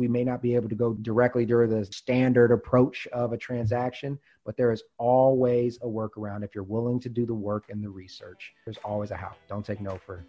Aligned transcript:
We 0.00 0.08
may 0.08 0.24
not 0.24 0.40
be 0.40 0.54
able 0.54 0.70
to 0.70 0.74
go 0.74 0.94
directly 0.94 1.44
during 1.44 1.68
the 1.68 1.84
standard 1.84 2.52
approach 2.52 3.06
of 3.12 3.34
a 3.34 3.36
transaction, 3.36 4.18
but 4.46 4.56
there 4.56 4.72
is 4.72 4.82
always 4.96 5.76
a 5.82 5.86
workaround. 5.86 6.42
If 6.42 6.54
you're 6.54 6.64
willing 6.64 7.00
to 7.00 7.10
do 7.10 7.26
the 7.26 7.34
work 7.34 7.64
and 7.68 7.84
the 7.84 7.90
research, 7.90 8.54
there's 8.64 8.78
always 8.82 9.10
a 9.10 9.16
how. 9.16 9.34
Don't 9.46 9.64
take 9.64 9.82
no 9.82 10.00
for 10.06 10.24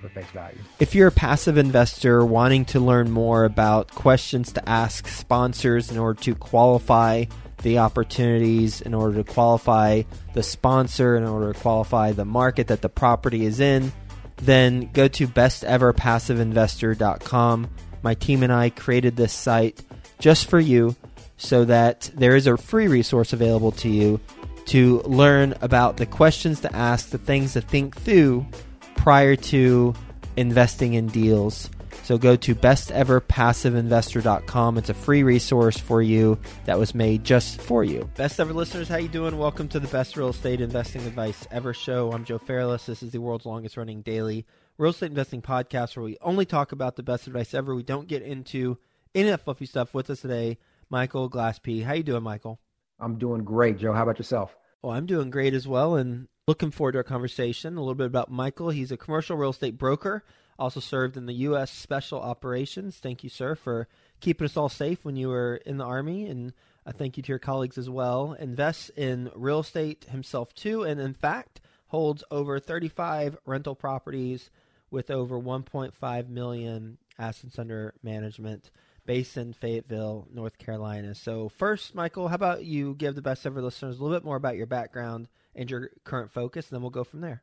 for 0.00 0.08
face 0.08 0.30
value. 0.30 0.56
If 0.78 0.94
you're 0.94 1.08
a 1.08 1.12
passive 1.12 1.58
investor 1.58 2.24
wanting 2.24 2.64
to 2.66 2.78
learn 2.80 3.10
more 3.10 3.44
about 3.44 3.90
questions 3.90 4.52
to 4.52 4.66
ask 4.66 5.06
sponsors 5.06 5.90
in 5.90 5.98
order 5.98 6.18
to 6.22 6.34
qualify 6.34 7.26
the 7.62 7.80
opportunities, 7.80 8.80
in 8.80 8.94
order 8.94 9.22
to 9.22 9.30
qualify 9.30 10.04
the 10.32 10.42
sponsor, 10.42 11.14
in 11.14 11.24
order 11.24 11.52
to 11.52 11.60
qualify 11.60 12.12
the 12.12 12.24
market 12.24 12.68
that 12.68 12.80
the 12.80 12.88
property 12.88 13.44
is 13.44 13.60
in, 13.60 13.92
then 14.38 14.88
go 14.94 15.08
to 15.08 15.28
besteverpassiveinvestor.com. 15.28 17.68
My 18.02 18.14
team 18.14 18.42
and 18.42 18.52
I 18.52 18.70
created 18.70 19.16
this 19.16 19.32
site 19.32 19.82
just 20.18 20.48
for 20.48 20.60
you 20.60 20.96
so 21.36 21.64
that 21.64 22.10
there 22.14 22.36
is 22.36 22.46
a 22.46 22.56
free 22.56 22.88
resource 22.88 23.32
available 23.32 23.72
to 23.72 23.88
you 23.88 24.20
to 24.66 25.00
learn 25.00 25.54
about 25.62 25.96
the 25.96 26.06
questions 26.06 26.60
to 26.60 26.74
ask, 26.74 27.10
the 27.10 27.18
things 27.18 27.54
to 27.54 27.60
think 27.60 27.96
through 27.96 28.46
prior 28.94 29.34
to 29.34 29.94
investing 30.36 30.94
in 30.94 31.08
deals. 31.08 31.68
So 32.04 32.16
go 32.18 32.36
to 32.36 32.54
besteverpassiveinvestor.com. 32.54 34.78
It's 34.78 34.90
a 34.90 34.94
free 34.94 35.22
resource 35.22 35.78
for 35.78 36.02
you 36.02 36.38
that 36.64 36.78
was 36.78 36.94
made 36.94 37.24
just 37.24 37.60
for 37.60 37.84
you. 37.84 38.10
Best 38.16 38.40
ever 38.40 38.52
listeners, 38.52 38.88
how 38.88 38.96
you 38.96 39.08
doing? 39.08 39.38
Welcome 39.38 39.68
to 39.68 39.80
the 39.80 39.88
Best 39.88 40.16
Real 40.16 40.30
Estate 40.30 40.60
Investing 40.60 41.06
Advice 41.06 41.46
Ever 41.50 41.72
show. 41.72 42.12
I'm 42.12 42.24
Joe 42.24 42.38
Fairless. 42.38 42.86
This 42.86 43.02
is 43.02 43.12
the 43.12 43.18
world's 43.18 43.46
longest 43.46 43.76
running 43.76 44.02
daily 44.02 44.44
real 44.80 44.92
estate 44.92 45.10
investing 45.10 45.42
podcast 45.42 45.94
where 45.94 46.04
we 46.04 46.16
only 46.22 46.46
talk 46.46 46.72
about 46.72 46.96
the 46.96 47.02
best 47.02 47.26
advice 47.26 47.52
ever. 47.52 47.74
We 47.74 47.82
don't 47.82 48.08
get 48.08 48.22
into 48.22 48.78
any 49.14 49.28
of 49.28 49.32
that 49.32 49.44
fluffy 49.44 49.66
stuff. 49.66 49.92
With 49.92 50.08
us 50.08 50.22
today, 50.22 50.56
Michael 50.88 51.28
Glaspie. 51.28 51.84
How 51.84 51.92
you 51.92 52.02
doing, 52.02 52.22
Michael? 52.22 52.58
I'm 52.98 53.18
doing 53.18 53.44
great, 53.44 53.76
Joe. 53.76 53.92
How 53.92 54.04
about 54.04 54.18
yourself? 54.18 54.56
Well, 54.80 54.94
I'm 54.94 55.04
doing 55.04 55.28
great 55.28 55.52
as 55.52 55.68
well, 55.68 55.96
and 55.96 56.28
looking 56.48 56.70
forward 56.70 56.92
to 56.92 56.98
our 56.98 57.04
conversation. 57.04 57.76
A 57.76 57.80
little 57.80 57.94
bit 57.94 58.06
about 58.06 58.30
Michael. 58.30 58.70
He's 58.70 58.90
a 58.90 58.96
commercial 58.96 59.36
real 59.36 59.50
estate 59.50 59.76
broker, 59.76 60.24
also 60.58 60.80
served 60.80 61.18
in 61.18 61.26
the 61.26 61.34
U.S. 61.34 61.70
Special 61.70 62.18
Operations. 62.18 62.96
Thank 62.96 63.22
you, 63.22 63.28
sir, 63.28 63.54
for 63.54 63.86
keeping 64.20 64.46
us 64.46 64.56
all 64.56 64.70
safe 64.70 65.04
when 65.04 65.14
you 65.14 65.28
were 65.28 65.56
in 65.66 65.76
the 65.76 65.84
Army. 65.84 66.24
And 66.24 66.54
I 66.86 66.92
thank 66.92 67.18
you 67.18 67.22
to 67.22 67.28
your 67.28 67.38
colleagues 67.38 67.76
as 67.76 67.90
well. 67.90 68.32
Invests 68.32 68.88
in 68.96 69.30
real 69.34 69.60
estate 69.60 70.06
himself, 70.08 70.54
too, 70.54 70.84
and 70.84 70.98
in 70.98 71.12
fact, 71.12 71.60
holds 71.88 72.24
over 72.30 72.58
35 72.58 73.36
rental 73.44 73.74
properties 73.74 74.48
with 74.90 75.10
over 75.10 75.38
1.5 75.38 76.28
million 76.28 76.98
assets 77.18 77.58
under 77.58 77.94
management 78.02 78.70
based 79.06 79.36
in 79.36 79.52
Fayetteville, 79.52 80.28
North 80.32 80.58
Carolina. 80.58 81.14
So, 81.14 81.48
first, 81.48 81.94
Michael, 81.94 82.28
how 82.28 82.34
about 82.34 82.64
you 82.64 82.94
give 82.94 83.14
the 83.14 83.22
best 83.22 83.46
ever 83.46 83.62
listeners 83.62 83.98
a 83.98 84.02
little 84.02 84.16
bit 84.16 84.24
more 84.24 84.36
about 84.36 84.56
your 84.56 84.66
background 84.66 85.28
and 85.54 85.70
your 85.70 85.90
current 86.04 86.30
focus, 86.30 86.68
and 86.68 86.76
then 86.76 86.82
we'll 86.82 86.90
go 86.90 87.04
from 87.04 87.20
there. 87.20 87.42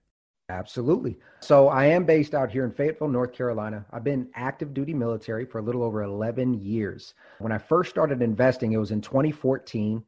Absolutely. 0.49 1.17
So 1.41 1.67
I 1.67 1.87
am 1.87 2.05
based 2.05 2.33
out 2.33 2.49
here 2.49 2.63
in 2.63 2.71
Fayetteville, 2.71 3.09
North 3.09 3.33
Carolina. 3.33 3.85
I've 3.91 4.05
been 4.05 4.29
active 4.33 4.73
duty 4.73 4.93
military 4.93 5.45
for 5.45 5.59
a 5.59 5.61
little 5.61 5.83
over 5.83 6.03
11 6.03 6.53
years. 6.53 7.15
When 7.39 7.51
I 7.51 7.57
first 7.57 7.89
started 7.89 8.21
investing, 8.21 8.71
it 8.71 8.77
was 8.77 8.91
in 8.91 9.01
2014, 9.01 10.01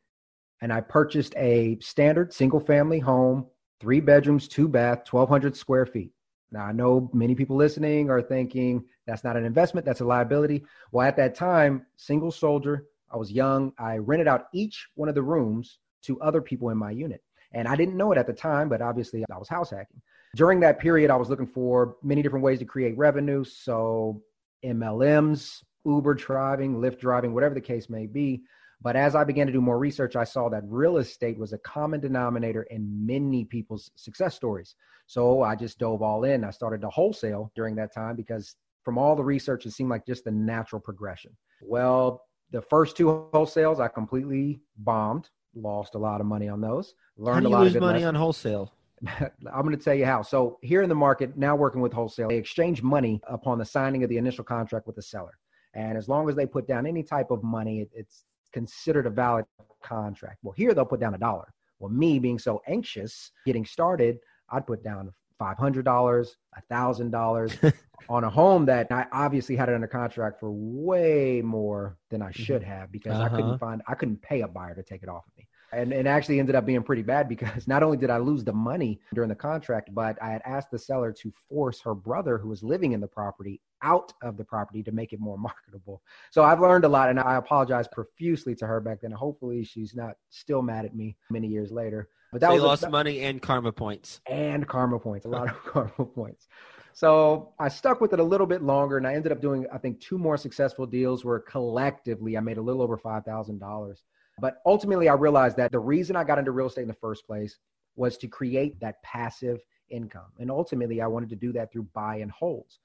and 0.62 0.72
I 0.72 0.80
purchased 0.80 1.34
a 1.36 1.78
standard 1.82 2.34
single 2.34 2.62
family 2.62 3.00
home, 3.00 3.48
three 3.82 4.00
bedrooms, 4.00 4.48
two 4.48 4.70
bath, 4.70 5.12
1,200 5.12 5.58
square 5.58 5.86
feet. 5.86 6.14
Now, 6.52 6.66
I 6.66 6.72
know 6.72 7.10
many 7.14 7.36
people 7.36 7.56
listening 7.56 8.10
are 8.10 8.22
thinking 8.22 8.84
that's 9.06 9.24
not 9.24 9.38
an 9.38 9.46
investment, 9.46 9.86
that's 9.86 10.02
a 10.02 10.06
liability. 10.06 10.64
Well, 10.92 11.08
at 11.08 11.16
that 11.18 11.36
time, 11.36 11.86
single 11.96 12.32
soldier, 12.32 12.86
I 13.12 13.18
was 13.18 13.32
young. 13.32 13.74
I 13.78 13.98
rented 13.98 14.28
out 14.28 14.48
each 14.54 14.88
one 14.96 15.10
of 15.10 15.16
the 15.16 15.22
rooms 15.22 15.80
to 16.04 16.20
other 16.22 16.42
people 16.42 16.70
in 16.70 16.78
my 16.78 16.92
unit. 16.92 17.22
And 17.52 17.68
I 17.68 17.76
didn't 17.76 17.98
know 17.98 18.12
it 18.12 18.18
at 18.18 18.28
the 18.28 18.34
time, 18.34 18.70
but 18.70 18.82
obviously 18.82 19.24
I 19.32 19.38
was 19.38 19.50
house 19.50 19.72
hacking. 19.72 20.02
During 20.36 20.60
that 20.60 20.80
period, 20.80 21.10
I 21.10 21.16
was 21.16 21.30
looking 21.30 21.48
for 21.48 21.96
many 22.04 22.22
different 22.22 22.46
ways 22.46 22.60
to 22.60 22.66
create 22.66 22.98
revenue. 22.98 23.44
So 23.44 24.22
MLMs, 24.64 25.64
Uber 25.86 26.14
driving, 26.14 26.76
Lyft 26.76 27.00
driving, 27.00 27.34
whatever 27.34 27.56
the 27.56 27.62
case 27.62 27.90
may 27.90 28.06
be. 28.06 28.44
But 28.82 28.96
as 28.96 29.16
I 29.16 29.24
began 29.24 29.48
to 29.48 29.54
do 29.54 29.62
more 29.62 29.78
research, 29.78 30.16
I 30.16 30.24
saw 30.24 30.48
that 30.50 30.64
real 30.66 30.98
estate 30.98 31.38
was 31.38 31.52
a 31.52 31.58
common 31.60 32.00
denominator 32.00 32.64
in 32.64 33.06
many 33.06 33.44
people's 33.44 33.92
success 33.96 34.36
stories. 34.36 34.76
So 35.06 35.42
I 35.42 35.56
just 35.56 35.80
dove 35.80 36.02
all 36.02 36.24
in. 36.24 36.44
I 36.44 36.52
started 36.52 36.82
to 36.82 36.90
wholesale 36.90 37.52
during 37.56 37.76
that 37.76 37.94
time 37.94 38.16
because 38.16 38.56
from 38.86 38.98
all 38.98 39.16
the 39.16 39.24
research, 39.24 39.66
it 39.66 39.72
seemed 39.72 39.90
like 39.90 40.06
just 40.06 40.24
the 40.24 40.32
natural 40.32 40.80
progression. 40.80 41.36
Well, 41.62 42.24
the 42.52 42.62
first 42.62 42.96
two 42.96 43.30
wholesales, 43.34 43.80
I 43.80 43.90
completely 43.90 44.62
bombed 44.78 45.30
lost 45.56 45.96
a 45.96 45.98
lot 45.98 46.22
of 46.22 46.28
money 46.28 46.48
on 46.48 46.62
those. 46.62 46.94
Learned 47.18 47.46
a 47.46 47.50
lot 47.50 47.64
lose 47.64 47.76
of 47.76 47.82
money 47.82 48.00
lessons. 48.00 48.08
on 48.08 48.16
wholesale. 48.16 48.74
I'm 49.08 49.64
going 49.64 49.78
to 49.78 49.84
tell 49.84 49.96
you 49.96 50.06
how. 50.06 50.22
So 50.22 50.58
here 50.62 50.82
in 50.82 50.90
the 50.90 50.96
market, 50.96 51.38
now 51.38 51.56
working 51.56 51.82
with 51.82 51.94
wholesale, 51.94 52.30
they 52.30 52.38
exchange 52.38 52.82
money 52.84 53.22
upon 53.28 53.58
the 53.58 53.66
signing 53.66 54.04
of 54.04 54.10
the 54.10 54.18
initial 54.18 54.44
contract 54.44 54.88
with 54.88 54.96
the 54.96 55.02
seller. 55.02 55.38
And 55.74 55.98
as 55.98 56.10
long 56.10 56.30
as 56.30 56.36
they 56.36 56.46
put 56.46 56.68
down 56.68 56.86
any 56.86 57.04
type 57.04 57.32
of 57.32 57.44
money, 57.44 57.82
it, 57.82 57.90
it's 57.94 58.26
considered 58.54 59.06
a 59.06 59.10
valid 59.10 59.46
contract. 59.84 60.38
Well, 60.44 60.54
here 60.56 60.74
they'll 60.74 60.86
put 60.86 61.00
down 61.00 61.16
a 61.16 61.18
dollar. 61.18 61.52
Well, 61.80 61.92
me 61.92 62.20
being 62.20 62.40
so 62.40 62.62
anxious 62.68 63.32
getting 63.46 63.66
started, 63.66 64.20
I'd 64.50 64.68
put 64.68 64.84
down 64.84 65.14
$500, 65.40 65.84
$1,000 65.84 67.74
on 68.10 68.24
a 68.24 68.30
home 68.30 68.66
that 68.66 68.92
I 68.92 69.06
obviously 69.12 69.56
had 69.56 69.70
it 69.70 69.76
under 69.76 69.88
contract 69.88 70.40
for 70.40 70.52
way 70.52 71.42
more 71.42 71.98
than 72.10 72.22
I 72.22 72.32
should 72.32 72.62
mm-hmm. 72.62 72.72
have 72.72 72.92
because 72.92 73.14
uh-huh. 73.14 73.24
I 73.24 73.30
couldn't 73.30 73.46
uh-huh. 73.46 73.58
find, 73.58 73.82
I 73.88 73.96
couldn't 73.96 74.22
pay 74.22 74.42
a 74.42 74.48
buyer 74.48 74.76
to 74.76 74.84
take 74.84 75.04
it 75.04 75.10
off 75.10 75.26
of 75.26 75.38
me. 75.38 75.48
And 75.72 75.94
it 75.94 76.08
actually 76.08 76.40
ended 76.40 76.56
up 76.56 76.66
being 76.66 76.84
pretty 76.84 77.02
bad 77.02 77.30
because 77.30 77.68
not 77.68 77.84
only 77.84 77.98
did 77.98 78.10
I 78.10 78.18
lose 78.18 78.44
the 78.44 78.54
money 78.54 79.00
during 79.14 79.30
the 79.30 79.36
contract, 79.36 79.94
but 79.94 80.18
I 80.22 80.32
had 80.32 80.42
asked 80.46 80.72
the 80.72 80.80
seller 80.80 81.12
to 81.14 81.34
force 81.48 81.80
her 81.82 81.94
brother, 81.94 82.38
who 82.38 82.50
was 82.50 82.64
living 82.64 82.94
in 82.94 83.02
the 83.02 83.08
property, 83.08 83.62
out 83.82 84.14
of 84.22 84.38
the 84.38 84.44
property 84.44 84.84
to 84.84 84.92
make 84.92 85.14
it 85.14 85.20
more 85.20 85.38
marketable. 85.50 86.02
So 86.32 86.44
I've 86.44 86.60
learned 86.60 86.86
a 86.86 86.90
lot 86.90 87.10
and 87.10 87.20
I 87.20 87.36
apologize 87.36 87.88
profusely 87.92 88.56
to 88.56 88.68
her 88.68 88.80
back 88.80 89.02
then. 89.02 89.12
Hopefully 89.12 89.64
she's 89.64 89.96
not 89.96 90.16
still 90.30 90.62
mad 90.62 90.86
at 90.86 90.96
me 90.96 91.16
many 91.30 91.48
years 91.48 91.72
later. 91.72 92.10
But 92.32 92.42
that 92.42 92.50
so 92.50 92.54
was 92.54 92.64
lost 92.64 92.84
a, 92.84 92.90
money 92.90 93.22
and 93.22 93.42
karma 93.42 93.72
points. 93.72 94.22
And 94.28 94.68
karma 94.68 95.00
points, 95.00 95.26
a 95.26 95.30
lot 95.30 95.50
of 95.50 95.64
karma 95.66 96.06
points. 96.06 96.48
So 96.94 97.54
I 97.60 97.70
stuck 97.70 98.02
with 98.02 98.14
it 98.14 98.20
a 98.20 98.24
little 98.24 98.46
bit 98.46 98.62
longer, 98.62 98.98
and 98.98 99.08
I 99.08 99.14
ended 99.14 99.32
up 99.32 99.42
doing, 99.42 99.66
I 99.74 99.78
think, 99.78 100.00
two 100.00 100.18
more 100.18 100.38
successful 100.38 100.86
deals 100.86 101.24
where 101.24 101.40
collectively 101.40 102.36
I 102.36 102.42
made 102.42 102.58
a 102.58 102.62
little 102.62 102.82
over 102.82 102.98
five 102.98 103.24
thousand 103.24 103.60
dollars. 103.60 104.04
But 104.40 104.62
ultimately, 104.66 105.10
I 105.10 105.14
realized 105.14 105.58
that 105.58 105.72
the 105.72 105.80
reason 105.80 106.16
I 106.16 106.24
got 106.24 106.40
into 106.40 106.52
real 106.52 106.68
estate 106.68 106.84
in 106.84 106.88
the 106.88 106.94
first 106.94 107.26
place 107.26 107.58
was 107.96 108.18
to 108.18 108.28
create 108.28 108.80
that 108.80 109.02
passive 109.04 109.60
income, 109.90 110.32
and 110.40 110.50
ultimately, 110.52 111.02
I 111.02 111.08
wanted 111.08 111.30
to 111.30 111.36
do 111.36 111.52
that 111.54 111.72
through 111.72 111.88
buy 111.94 112.18
and 112.18 112.32
holds. 112.32 112.80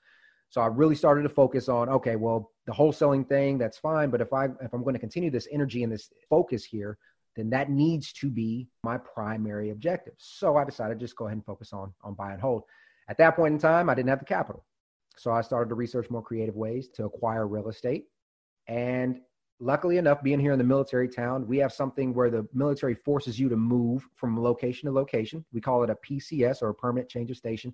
So 0.50 0.60
I 0.60 0.66
really 0.66 0.94
started 0.94 1.22
to 1.22 1.28
focus 1.28 1.68
on, 1.68 1.88
okay, 1.88 2.16
well, 2.16 2.52
the 2.66 2.72
wholesaling 2.72 3.28
thing, 3.28 3.58
that's 3.58 3.78
fine, 3.78 4.10
but 4.10 4.20
if 4.20 4.32
I 4.32 4.44
if 4.44 4.72
I'm 4.72 4.82
going 4.82 4.94
to 4.94 5.00
continue 5.00 5.30
this 5.30 5.48
energy 5.50 5.82
and 5.82 5.92
this 5.92 6.10
focus 6.30 6.64
here, 6.64 6.96
then 7.36 7.50
that 7.50 7.70
needs 7.70 8.12
to 8.14 8.30
be 8.30 8.68
my 8.82 8.96
primary 8.96 9.70
objective. 9.70 10.14
So 10.18 10.56
I 10.56 10.64
decided 10.64 10.98
to 10.98 11.04
just 11.04 11.16
go 11.16 11.26
ahead 11.26 11.36
and 11.36 11.44
focus 11.44 11.72
on 11.72 11.92
on 12.02 12.14
buy 12.14 12.32
and 12.32 12.40
hold. 12.40 12.62
At 13.08 13.18
that 13.18 13.36
point 13.36 13.52
in 13.52 13.58
time, 13.58 13.90
I 13.90 13.94
didn't 13.94 14.08
have 14.08 14.20
the 14.20 14.24
capital. 14.24 14.64
So 15.16 15.30
I 15.30 15.42
started 15.42 15.68
to 15.68 15.74
research 15.74 16.10
more 16.10 16.22
creative 16.22 16.56
ways 16.56 16.88
to 16.94 17.04
acquire 17.04 17.46
real 17.46 17.68
estate. 17.68 18.06
And 18.66 19.20
luckily 19.60 19.98
enough, 19.98 20.22
being 20.22 20.40
here 20.40 20.52
in 20.52 20.58
the 20.58 20.64
military 20.64 21.08
town, 21.08 21.46
we 21.46 21.58
have 21.58 21.72
something 21.72 22.14
where 22.14 22.30
the 22.30 22.46
military 22.52 22.94
forces 22.94 23.38
you 23.38 23.48
to 23.48 23.56
move 23.56 24.06
from 24.16 24.40
location 24.40 24.86
to 24.86 24.92
location. 24.92 25.44
We 25.52 25.60
call 25.60 25.82
it 25.82 25.90
a 25.90 25.96
PCS 25.96 26.62
or 26.62 26.70
a 26.70 26.74
permanent 26.74 27.08
change 27.08 27.30
of 27.30 27.36
station. 27.36 27.72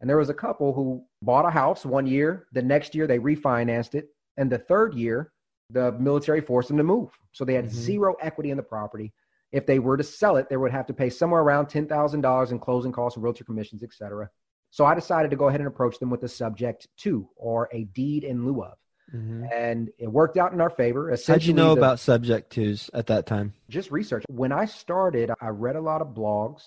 And 0.00 0.10
there 0.10 0.18
was 0.18 0.28
a 0.28 0.34
couple 0.34 0.72
who 0.72 1.04
bought 1.22 1.46
a 1.46 1.50
house 1.50 1.86
one 1.86 2.06
year, 2.06 2.46
the 2.52 2.62
next 2.62 2.94
year 2.94 3.06
they 3.06 3.18
refinanced 3.18 3.94
it, 3.94 4.08
and 4.36 4.50
the 4.50 4.58
third 4.58 4.94
year 4.94 5.32
the 5.70 5.92
military 5.92 6.40
forced 6.40 6.68
them 6.68 6.76
to 6.76 6.84
move. 6.84 7.10
So 7.32 7.44
they 7.44 7.54
had 7.54 7.66
mm-hmm. 7.66 7.74
zero 7.74 8.16
equity 8.20 8.50
in 8.50 8.56
the 8.56 8.62
property. 8.62 9.12
If 9.52 9.66
they 9.66 9.78
were 9.78 9.96
to 9.96 10.04
sell 10.04 10.36
it, 10.36 10.48
they 10.48 10.56
would 10.56 10.70
have 10.70 10.86
to 10.86 10.94
pay 10.94 11.10
somewhere 11.10 11.40
around 11.40 11.66
$10,000 11.66 12.50
in 12.52 12.58
closing 12.58 12.92
costs 12.92 13.16
and 13.16 13.24
realtor 13.24 13.44
commissions, 13.44 13.82
etc. 13.82 14.28
So 14.70 14.84
I 14.84 14.94
decided 14.94 15.30
to 15.30 15.36
go 15.36 15.48
ahead 15.48 15.60
and 15.60 15.68
approach 15.68 15.98
them 15.98 16.10
with 16.10 16.22
a 16.24 16.28
subject 16.28 16.88
to 16.98 17.28
or 17.36 17.68
a 17.72 17.84
deed 17.84 18.24
in 18.24 18.44
lieu 18.44 18.62
of. 18.62 18.76
Mm-hmm. 19.14 19.44
And 19.54 19.90
it 19.98 20.10
worked 20.10 20.36
out 20.36 20.52
in 20.52 20.60
our 20.60 20.70
favor. 20.70 21.16
How'd 21.26 21.44
you 21.44 21.54
know 21.54 21.74
the, 21.74 21.80
about 21.80 22.00
subject 22.00 22.50
twos 22.50 22.90
at 22.92 23.06
that 23.06 23.26
time? 23.26 23.52
Just 23.68 23.90
research. 23.90 24.24
When 24.28 24.52
I 24.52 24.64
started, 24.64 25.30
I 25.40 25.48
read 25.48 25.76
a 25.76 25.80
lot 25.80 26.02
of 26.02 26.08
blogs, 26.08 26.62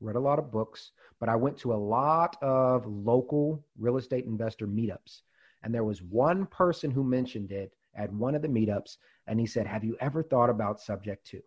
read 0.00 0.16
a 0.16 0.20
lot 0.20 0.38
of 0.38 0.50
books, 0.50 0.90
but 1.20 1.28
I 1.28 1.36
went 1.36 1.58
to 1.58 1.72
a 1.72 1.76
lot 1.76 2.36
of 2.42 2.86
local 2.86 3.64
real 3.78 3.96
estate 3.96 4.24
investor 4.24 4.66
meetups. 4.66 5.22
And 5.62 5.74
there 5.74 5.84
was 5.84 6.02
one 6.02 6.46
person 6.46 6.90
who 6.90 7.04
mentioned 7.04 7.52
it 7.52 7.72
at 7.94 8.12
one 8.12 8.34
of 8.34 8.42
the 8.42 8.48
meetups, 8.48 8.96
and 9.26 9.38
he 9.38 9.46
said, 9.46 9.66
Have 9.66 9.84
you 9.84 9.96
ever 10.00 10.22
thought 10.22 10.50
about 10.50 10.80
subject 10.80 11.26
to? 11.28 11.40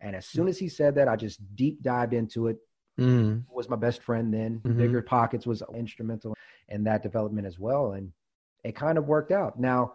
And 0.00 0.16
as 0.16 0.26
soon 0.26 0.48
as 0.48 0.58
he 0.58 0.68
said 0.68 0.94
that, 0.94 1.08
I 1.08 1.16
just 1.16 1.40
deep 1.56 1.82
dived 1.82 2.14
into 2.14 2.48
it. 2.48 2.56
Mm. 2.98 3.44
Was 3.48 3.68
my 3.68 3.76
best 3.76 4.02
friend 4.02 4.34
then. 4.34 4.60
Mm-hmm. 4.64 4.78
Bigger 4.78 5.02
Pockets 5.02 5.46
was 5.46 5.62
instrumental 5.74 6.36
in 6.68 6.84
that 6.84 7.02
development 7.02 7.46
as 7.46 7.58
well. 7.58 7.92
And 7.92 8.12
it 8.64 8.74
kind 8.74 8.98
of 8.98 9.06
worked 9.06 9.32
out. 9.32 9.58
Now, 9.58 9.94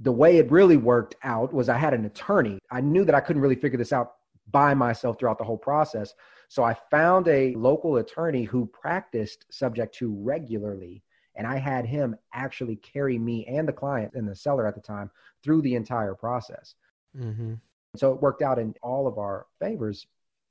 the 0.00 0.12
way 0.12 0.38
it 0.38 0.50
really 0.50 0.76
worked 0.76 1.16
out 1.22 1.52
was 1.52 1.68
I 1.68 1.76
had 1.76 1.94
an 1.94 2.04
attorney. 2.04 2.58
I 2.70 2.80
knew 2.80 3.04
that 3.04 3.14
I 3.14 3.20
couldn't 3.20 3.42
really 3.42 3.56
figure 3.56 3.78
this 3.78 3.92
out 3.92 4.14
by 4.50 4.74
myself 4.74 5.18
throughout 5.18 5.38
the 5.38 5.44
whole 5.44 5.58
process. 5.58 6.14
So 6.48 6.62
I 6.62 6.74
found 6.90 7.28
a 7.28 7.54
local 7.54 7.96
attorney 7.96 8.44
who 8.44 8.66
practiced 8.66 9.44
subject 9.50 9.94
to 9.96 10.14
regularly. 10.14 11.02
And 11.34 11.46
I 11.46 11.58
had 11.58 11.86
him 11.86 12.16
actually 12.32 12.76
carry 12.76 13.18
me 13.18 13.46
and 13.46 13.68
the 13.68 13.72
client 13.72 14.12
and 14.14 14.26
the 14.26 14.34
seller 14.34 14.66
at 14.66 14.74
the 14.74 14.80
time 14.80 15.10
through 15.42 15.62
the 15.62 15.74
entire 15.74 16.14
process. 16.14 16.74
Mm-hmm. 17.16 17.54
So 17.96 18.12
it 18.12 18.20
worked 18.20 18.42
out 18.42 18.58
in 18.58 18.74
all 18.82 19.06
of 19.06 19.18
our 19.18 19.46
favors. 19.60 20.06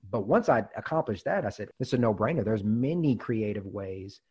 But 0.09 0.27
once 0.27 0.49
I 0.49 0.63
accomplished 0.75 1.25
that, 1.25 1.45
I 1.45 1.49
said, 1.49 1.69
it's 1.79 1.93
a 1.93 1.97
no 1.97 2.13
brainer. 2.13 2.43
There's 2.43 2.63
many 2.63 3.15
creative 3.15 3.65
ways 3.65 4.21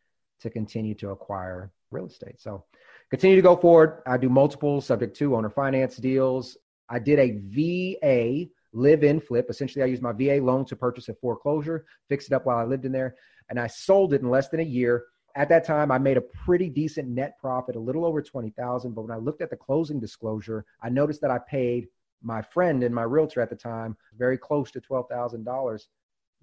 to 0.41 0.49
continue 0.49 0.95
to 0.95 1.09
acquire 1.09 1.71
real 1.91 2.07
estate. 2.07 2.39
So 2.39 2.63
continue 3.09 3.35
to 3.35 3.41
go 3.41 3.55
forward. 3.55 4.01
I 4.05 4.17
do 4.17 4.29
multiple 4.29 4.81
subject 4.81 5.15
to 5.17 5.35
owner 5.35 5.49
finance 5.49 5.97
deals. 5.97 6.57
I 6.89 6.99
did 6.99 7.19
a 7.19 7.39
VA 7.47 8.49
live 8.73 9.03
in 9.03 9.19
flip. 9.19 9.47
Essentially, 9.49 9.83
I 9.83 9.87
used 9.87 10.01
my 10.01 10.13
VA 10.13 10.39
loan 10.41 10.65
to 10.65 10.75
purchase 10.75 11.09
a 11.09 11.13
foreclosure, 11.15 11.85
fix 12.09 12.27
it 12.27 12.33
up 12.33 12.45
while 12.45 12.57
I 12.57 12.63
lived 12.63 12.85
in 12.85 12.91
there, 12.91 13.15
and 13.49 13.59
I 13.59 13.67
sold 13.67 14.13
it 14.13 14.21
in 14.21 14.29
less 14.29 14.49
than 14.49 14.59
a 14.59 14.63
year. 14.63 15.05
At 15.35 15.49
that 15.49 15.65
time, 15.65 15.91
I 15.91 15.97
made 15.97 16.17
a 16.17 16.21
pretty 16.21 16.69
decent 16.69 17.07
net 17.07 17.37
profit, 17.39 17.75
a 17.75 17.79
little 17.79 18.05
over 18.05 18.21
20,000. 18.21 18.93
But 18.93 19.03
when 19.03 19.11
I 19.11 19.17
looked 19.19 19.41
at 19.41 19.49
the 19.49 19.55
closing 19.55 19.99
disclosure, 19.99 20.65
I 20.81 20.89
noticed 20.89 21.21
that 21.21 21.31
I 21.31 21.39
paid 21.39 21.87
my 22.23 22.41
friend 22.41 22.83
and 22.83 22.93
my 22.93 23.03
realtor 23.03 23.41
at 23.41 23.49
the 23.49 23.55
time 23.55 23.95
very 24.17 24.37
close 24.37 24.71
to 24.71 24.81
$12,000. 24.81 25.81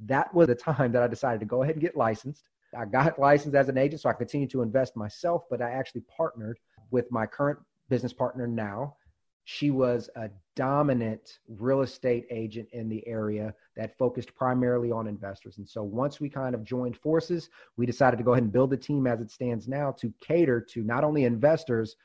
That 0.07 0.33
was 0.33 0.47
the 0.47 0.55
time 0.55 0.93
that 0.93 1.03
I 1.03 1.09
decided 1.09 1.41
to 1.41 1.47
go 1.47 1.63
ahead 1.63 1.75
and 1.75 1.83
get 1.83 1.97
licensed. 1.97 2.49
I 2.77 2.85
got 2.85 3.19
licensed 3.19 3.57
as 3.57 3.69
an 3.69 3.79
agent, 3.79 4.01
so 4.03 4.09
I 4.09 4.13
continued 4.13 4.51
to 4.51 4.63
invest 4.63 4.97
myself, 4.97 5.45
but 5.51 5.63
I 5.63 5.71
actually 5.71 6.03
partnered 6.03 6.59
with 6.91 7.11
my 7.11 7.27
current 7.27 7.59
business 7.89 8.13
partner 8.13 8.47
now. 8.47 8.97
She 9.47 9.71
was 9.71 10.09
a 10.17 10.31
dominant 10.57 11.39
real 11.49 11.83
estate 11.83 12.27
agent 12.31 12.69
in 12.73 12.89
the 12.89 13.07
area 13.07 13.55
that 13.77 13.99
focused 13.99 14.35
primarily 14.35 14.91
on 14.91 15.07
investors. 15.07 15.59
And 15.59 15.69
so 15.69 15.83
once 15.83 16.19
we 16.19 16.31
kind 16.31 16.55
of 16.55 16.65
joined 16.65 16.97
forces, 16.97 17.51
we 17.77 17.85
decided 17.85 18.17
to 18.17 18.23
go 18.23 18.33
ahead 18.33 18.45
and 18.45 18.53
build 18.53 18.71
the 18.71 18.77
team 18.77 19.07
as 19.07 19.21
it 19.21 19.31
stands 19.31 19.69
now 19.69 19.93
to 19.93 20.13
cater 20.21 20.61
to 20.61 20.83
not 20.83 21.05
only 21.05 21.25
investors, 21.25 21.97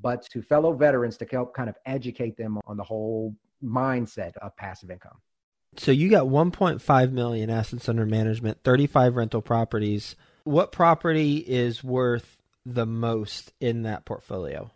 but 0.00 0.22
to 0.30 0.42
fellow 0.42 0.72
veterans 0.72 1.16
to 1.16 1.26
help 1.26 1.54
kind 1.54 1.68
of 1.68 1.76
educate 1.86 2.36
them 2.36 2.58
on 2.66 2.76
the 2.76 2.84
whole 2.84 3.34
mindset 3.62 4.36
of 4.36 4.56
passive 4.56 4.90
income. 4.90 5.16
So 5.76 5.92
you 5.92 6.10
got 6.10 6.26
1.5 6.26 7.12
million 7.12 7.50
assets 7.50 7.88
under 7.88 8.06
management, 8.06 8.58
35 8.64 9.16
rental 9.16 9.42
properties. 9.42 10.16
What 10.44 10.72
property 10.72 11.38
is 11.38 11.82
worth 11.82 12.36
the 12.64 12.86
most 12.86 13.52
in 13.60 13.82
that 13.82 14.04
portfolio? 14.04 14.70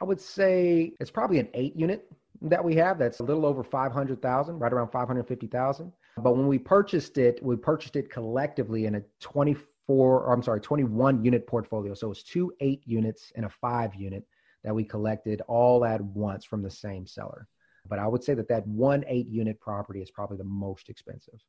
I 0.00 0.04
would 0.04 0.20
say 0.20 0.92
it's 0.98 1.10
probably 1.10 1.38
an 1.38 1.48
eight 1.54 1.76
unit 1.76 2.10
that 2.42 2.64
we 2.64 2.74
have. 2.76 2.98
That's 2.98 3.20
a 3.20 3.22
little 3.22 3.44
over 3.44 3.62
500,000, 3.62 4.58
right 4.58 4.72
around 4.72 4.88
550,000. 4.90 5.92
But 6.16 6.36
when 6.36 6.46
we 6.46 6.58
purchased 6.58 7.18
it, 7.18 7.42
we 7.42 7.56
purchased 7.56 7.96
it 7.96 8.10
collectively 8.10 8.86
in 8.86 8.96
a 8.96 9.02
24, 9.20 10.20
or 10.22 10.32
I'm 10.32 10.42
sorry, 10.42 10.60
21 10.60 11.24
unit 11.24 11.46
portfolio. 11.46 11.94
So 11.94 12.10
it's 12.10 12.22
two 12.22 12.52
eight 12.60 12.82
units 12.86 13.32
and 13.36 13.44
a 13.44 13.50
five 13.50 13.94
unit 13.94 14.24
that 14.64 14.74
we 14.74 14.84
collected 14.84 15.42
all 15.48 15.84
at 15.84 16.00
once 16.00 16.44
from 16.44 16.62
the 16.62 16.70
same 16.70 17.06
seller. 17.06 17.46
But 17.90 17.98
I 17.98 18.06
would 18.06 18.24
say 18.24 18.32
that 18.34 18.48
that 18.48 18.66
one 18.66 19.04
eight 19.06 19.26
unit 19.26 19.60
property 19.60 20.00
is 20.00 20.10
probably 20.10 20.38
the 20.38 20.44
most 20.44 20.88
expensive. 20.88 21.40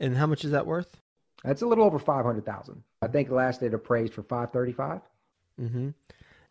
And 0.00 0.16
how 0.16 0.26
much 0.26 0.44
is 0.44 0.50
that 0.50 0.66
worth? 0.66 1.00
That's 1.44 1.62
a 1.62 1.66
little 1.66 1.84
over 1.84 1.98
five 1.98 2.24
hundred 2.24 2.46
thousand. 2.46 2.82
I 3.02 3.06
think 3.06 3.30
last 3.30 3.62
it 3.62 3.74
appraised 3.74 4.14
for 4.14 4.22
five 4.22 4.50
thirty 4.50 4.72
five. 4.72 5.02
Mm-hmm. 5.60 5.90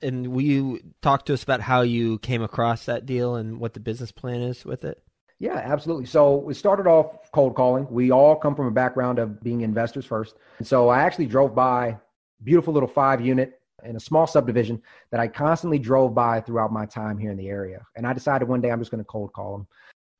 And 0.01 0.27
will 0.27 0.41
you 0.41 0.79
talk 1.01 1.25
to 1.25 1.33
us 1.33 1.43
about 1.43 1.59
how 1.59 1.81
you 1.81 2.19
came 2.19 2.41
across 2.41 2.85
that 2.85 3.05
deal 3.05 3.35
and 3.35 3.59
what 3.59 3.73
the 3.73 3.81
business 3.81 4.13
plan 4.13 4.41
is 4.41 4.63
with 4.63 4.85
it? 4.85 5.03
Yeah, 5.39 5.57
absolutely. 5.57 6.05
So 6.05 6.35
we 6.37 6.53
started 6.53 6.87
off 6.87 7.31
cold 7.31 7.55
calling. 7.55 7.87
We 7.89 8.11
all 8.11 8.35
come 8.35 8.55
from 8.55 8.67
a 8.67 8.71
background 8.71 9.19
of 9.19 9.41
being 9.41 9.61
investors 9.61 10.05
first. 10.05 10.35
And 10.59 10.67
so 10.67 10.89
I 10.89 11.01
actually 11.01 11.25
drove 11.25 11.55
by 11.55 11.97
beautiful 12.43 12.73
little 12.73 12.87
five 12.87 13.25
unit 13.25 13.58
in 13.83 13.95
a 13.95 13.99
small 13.99 14.27
subdivision 14.27 14.81
that 15.11 15.19
I 15.19 15.27
constantly 15.27 15.79
drove 15.79 16.13
by 16.13 16.41
throughout 16.41 16.71
my 16.71 16.85
time 16.85 17.17
here 17.17 17.31
in 17.31 17.37
the 17.37 17.49
area. 17.49 17.85
And 17.95 18.05
I 18.05 18.13
decided 18.13 18.47
one 18.47 18.61
day 18.61 18.71
I'm 18.71 18.79
just 18.79 18.91
going 18.91 19.03
to 19.03 19.07
cold 19.09 19.33
call 19.33 19.57
them. 19.57 19.67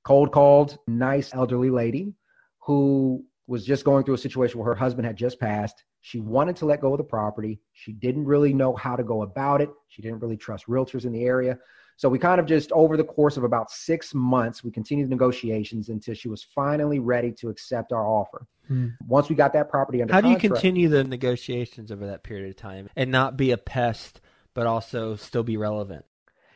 Cold 0.03 0.31
called 0.31 0.77
nice 0.87 1.33
elderly 1.33 1.69
lady 1.69 2.13
who 2.59 3.23
was 3.47 3.65
just 3.65 3.83
going 3.83 4.03
through 4.03 4.13
a 4.13 4.19
situation 4.19 4.59
where 4.59 4.67
her 4.67 4.75
husband 4.75 5.05
had 5.05 5.15
just 5.15 5.39
passed. 5.39 5.83
She 6.01 6.19
wanted 6.19 6.55
to 6.57 6.65
let 6.65 6.81
go 6.81 6.93
of 6.93 6.99
the 6.99 7.03
property. 7.03 7.59
She 7.73 7.93
didn't 7.93 8.25
really 8.25 8.53
know 8.53 8.75
how 8.75 8.95
to 8.95 9.03
go 9.03 9.23
about 9.23 9.61
it. 9.61 9.69
She 9.87 10.01
didn't 10.01 10.19
really 10.19 10.37
trust 10.37 10.67
realtors 10.67 11.05
in 11.05 11.11
the 11.11 11.23
area. 11.23 11.57
So 11.99 12.07
we 12.07 12.17
kind 12.17 12.39
of 12.39 12.45
just 12.45 12.71
over 12.71 12.95
the 12.95 13.03
course 13.03 13.35
of 13.35 13.43
about 13.43 13.69
six 13.69 14.13
months, 14.13 14.63
we 14.63 14.71
continued 14.71 15.09
negotiations 15.09 15.89
until 15.89 16.13
she 16.13 16.29
was 16.29 16.41
finally 16.55 16.99
ready 16.99 17.33
to 17.33 17.49
accept 17.49 17.91
our 17.91 18.07
offer. 18.07 18.47
Hmm. 18.69 18.91
Once 19.05 19.27
we 19.27 19.35
got 19.35 19.51
that 19.51 19.69
property 19.69 20.01
under 20.01 20.13
How 20.13 20.21
do 20.21 20.29
you 20.29 20.37
continue 20.37 20.87
the 20.87 21.03
negotiations 21.03 21.91
over 21.91 22.07
that 22.07 22.23
period 22.23 22.47
of 22.51 22.55
time 22.55 22.89
and 22.95 23.11
not 23.11 23.35
be 23.35 23.51
a 23.51 23.57
pest, 23.57 24.21
but 24.53 24.65
also 24.65 25.17
still 25.17 25.43
be 25.43 25.57
relevant? 25.57 26.05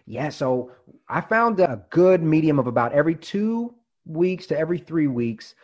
Yeah, 0.05 0.29
so 0.29 0.71
I 1.09 1.19
found 1.19 1.59
a 1.59 1.83
good 1.89 2.23
medium 2.23 2.57
of 2.57 2.67
about 2.67 2.93
every 2.93 3.15
two 3.15 3.75
weeks 4.05 4.47
to 4.47 4.57
every 4.57 4.77
three 4.77 5.07
weeks, 5.07 5.55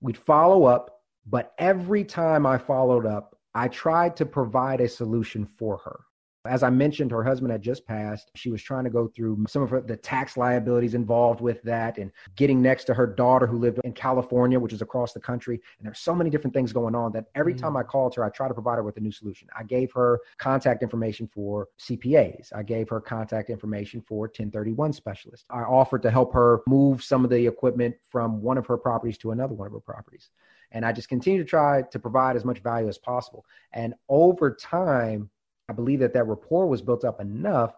we'd 0.00 0.18
follow 0.18 0.64
up. 0.64 1.02
But 1.24 1.54
every 1.58 2.02
time 2.02 2.44
I 2.44 2.58
followed 2.58 3.06
up, 3.06 3.38
I 3.54 3.68
tried 3.68 4.16
to 4.16 4.26
provide 4.26 4.80
a 4.80 4.88
solution 4.88 5.46
for 5.58 5.76
her. 5.76 6.00
As 6.48 6.62
I 6.62 6.70
mentioned, 6.70 7.10
her 7.10 7.22
husband 7.22 7.52
had 7.52 7.62
just 7.62 7.86
passed. 7.86 8.30
She 8.34 8.50
was 8.50 8.62
trying 8.62 8.84
to 8.84 8.90
go 8.90 9.08
through 9.08 9.44
some 9.48 9.62
of 9.62 9.70
her, 9.70 9.80
the 9.80 9.96
tax 9.96 10.36
liabilities 10.36 10.94
involved 10.94 11.40
with 11.40 11.62
that 11.62 11.98
and 11.98 12.10
getting 12.36 12.62
next 12.62 12.84
to 12.84 12.94
her 12.94 13.06
daughter 13.06 13.46
who 13.46 13.58
lived 13.58 13.80
in 13.84 13.92
California, 13.92 14.58
which 14.58 14.72
is 14.72 14.82
across 14.82 15.12
the 15.12 15.20
country. 15.20 15.60
And 15.78 15.86
there's 15.86 15.98
so 15.98 16.14
many 16.14 16.30
different 16.30 16.54
things 16.54 16.72
going 16.72 16.94
on 16.94 17.12
that 17.12 17.26
every 17.34 17.52
mm-hmm. 17.52 17.62
time 17.62 17.76
I 17.76 17.82
called 17.82 18.14
her, 18.14 18.24
I 18.24 18.30
tried 18.30 18.48
to 18.48 18.54
provide 18.54 18.76
her 18.76 18.82
with 18.82 18.96
a 18.96 19.00
new 19.00 19.12
solution. 19.12 19.48
I 19.56 19.62
gave 19.62 19.92
her 19.92 20.20
contact 20.38 20.82
information 20.82 21.28
for 21.28 21.68
CPAs. 21.78 22.52
I 22.54 22.62
gave 22.62 22.88
her 22.88 23.00
contact 23.00 23.50
information 23.50 24.00
for 24.00 24.20
1031 24.20 24.92
specialists. 24.94 25.46
I 25.50 25.60
offered 25.60 26.02
to 26.02 26.10
help 26.10 26.32
her 26.32 26.60
move 26.66 27.02
some 27.04 27.24
of 27.24 27.30
the 27.30 27.46
equipment 27.46 27.94
from 28.10 28.40
one 28.40 28.58
of 28.58 28.66
her 28.66 28.78
properties 28.78 29.18
to 29.18 29.32
another 29.32 29.54
one 29.54 29.66
of 29.66 29.72
her 29.72 29.80
properties. 29.80 30.30
And 30.72 30.84
I 30.84 30.92
just 30.92 31.08
continue 31.08 31.42
to 31.42 31.48
try 31.48 31.82
to 31.82 31.98
provide 31.98 32.36
as 32.36 32.44
much 32.44 32.58
value 32.58 32.88
as 32.88 32.98
possible. 32.98 33.44
And 33.72 33.94
over 34.08 34.54
time, 34.54 35.30
I 35.68 35.72
believe 35.72 36.00
that 36.00 36.12
that 36.14 36.26
rapport 36.26 36.66
was 36.66 36.82
built 36.82 37.04
up 37.04 37.20
enough 37.20 37.74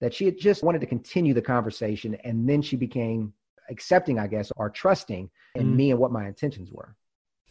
that 0.00 0.14
she 0.14 0.24
had 0.24 0.38
just 0.38 0.62
wanted 0.62 0.80
to 0.80 0.86
continue 0.86 1.34
the 1.34 1.42
conversation. 1.42 2.16
And 2.24 2.48
then 2.48 2.62
she 2.62 2.76
became 2.76 3.32
accepting, 3.70 4.18
I 4.18 4.26
guess, 4.26 4.52
or 4.56 4.70
trusting 4.70 5.30
in 5.54 5.66
mm. 5.66 5.74
me 5.74 5.90
and 5.90 6.00
what 6.00 6.12
my 6.12 6.26
intentions 6.26 6.70
were. 6.70 6.94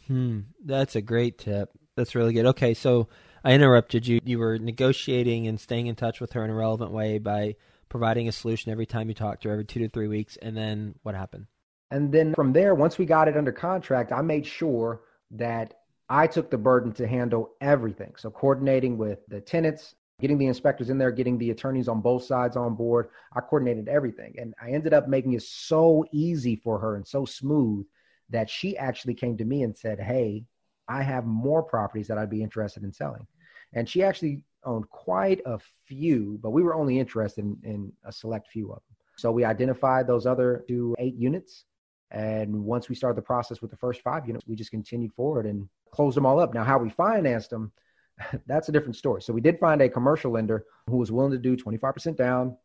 Hmm. 0.06 0.40
That's 0.64 0.94
a 0.94 1.02
great 1.02 1.38
tip. 1.38 1.70
That's 1.96 2.14
really 2.14 2.32
good. 2.32 2.46
Okay. 2.46 2.74
So 2.74 3.08
I 3.44 3.52
interrupted 3.52 4.06
you. 4.06 4.20
You 4.24 4.38
were 4.38 4.58
negotiating 4.58 5.46
and 5.46 5.60
staying 5.60 5.88
in 5.88 5.96
touch 5.96 6.20
with 6.20 6.32
her 6.32 6.44
in 6.44 6.50
a 6.50 6.54
relevant 6.54 6.92
way 6.92 7.18
by 7.18 7.56
providing 7.88 8.28
a 8.28 8.32
solution 8.32 8.70
every 8.70 8.86
time 8.86 9.08
you 9.08 9.14
talked 9.14 9.42
to 9.42 9.48
her 9.48 9.54
every 9.54 9.64
two 9.64 9.80
to 9.80 9.88
three 9.88 10.08
weeks. 10.08 10.36
And 10.36 10.56
then 10.56 10.94
what 11.02 11.14
happened? 11.14 11.46
And 11.90 12.12
then 12.12 12.34
from 12.34 12.52
there, 12.52 12.74
once 12.74 12.98
we 12.98 13.06
got 13.06 13.28
it 13.28 13.36
under 13.36 13.52
contract, 13.52 14.12
I 14.12 14.20
made 14.22 14.46
sure 14.46 15.02
that 15.32 15.74
I 16.08 16.26
took 16.26 16.50
the 16.50 16.58
burden 16.58 16.92
to 16.92 17.06
handle 17.06 17.54
everything. 17.60 18.14
So 18.16 18.30
coordinating 18.30 18.96
with 18.96 19.26
the 19.26 19.40
tenants, 19.40 19.96
getting 20.20 20.38
the 20.38 20.46
inspectors 20.46 20.90
in 20.90 20.98
there, 20.98 21.10
getting 21.10 21.36
the 21.36 21.50
attorneys 21.50 21.88
on 21.88 22.00
both 22.00 22.24
sides 22.24 22.56
on 22.56 22.74
board. 22.74 23.08
I 23.34 23.40
coordinated 23.40 23.88
everything. 23.88 24.34
And 24.38 24.54
I 24.62 24.70
ended 24.70 24.94
up 24.94 25.08
making 25.08 25.32
it 25.32 25.42
so 25.42 26.04
easy 26.12 26.56
for 26.56 26.78
her 26.78 26.96
and 26.96 27.06
so 27.06 27.24
smooth 27.24 27.86
that 28.30 28.48
she 28.48 28.76
actually 28.76 29.14
came 29.14 29.36
to 29.36 29.44
me 29.44 29.62
and 29.62 29.76
said, 29.76 30.00
Hey, 30.00 30.44
I 30.88 31.02
have 31.02 31.26
more 31.26 31.62
properties 31.62 32.06
that 32.08 32.18
I'd 32.18 32.30
be 32.30 32.42
interested 32.42 32.84
in 32.84 32.92
selling. 32.92 33.26
And 33.72 33.88
she 33.88 34.02
actually 34.02 34.42
owned 34.64 34.88
quite 34.90 35.40
a 35.44 35.58
few, 35.86 36.38
but 36.42 36.50
we 36.50 36.62
were 36.62 36.74
only 36.74 36.98
interested 36.98 37.44
in, 37.44 37.56
in 37.64 37.92
a 38.04 38.12
select 38.12 38.48
few 38.48 38.70
of 38.70 38.76
them. 38.76 38.96
So 39.16 39.32
we 39.32 39.44
identified 39.44 40.06
those 40.06 40.26
other 40.26 40.64
two 40.68 40.94
eight 40.98 41.16
units. 41.16 41.64
And 42.12 42.64
once 42.64 42.88
we 42.88 42.94
started 42.94 43.16
the 43.16 43.22
process 43.22 43.60
with 43.60 43.72
the 43.72 43.76
first 43.76 44.02
five 44.02 44.26
units, 44.26 44.46
we 44.46 44.54
just 44.54 44.70
continued 44.70 45.12
forward 45.14 45.46
and 45.46 45.68
closed 45.90 46.16
them 46.16 46.26
all 46.26 46.40
up. 46.40 46.54
Now, 46.54 46.64
how 46.64 46.78
we 46.78 46.90
financed 46.90 47.50
them, 47.50 47.72
that's 48.46 48.68
a 48.68 48.72
different 48.72 48.96
story. 48.96 49.22
So 49.22 49.32
we 49.32 49.40
did 49.40 49.58
find 49.58 49.80
a 49.82 49.88
commercial 49.88 50.32
lender 50.32 50.64
who 50.88 50.96
was 50.96 51.12
willing 51.12 51.32
to 51.32 51.38
do 51.38 51.56
25% 51.56 52.16
down, 52.16 52.56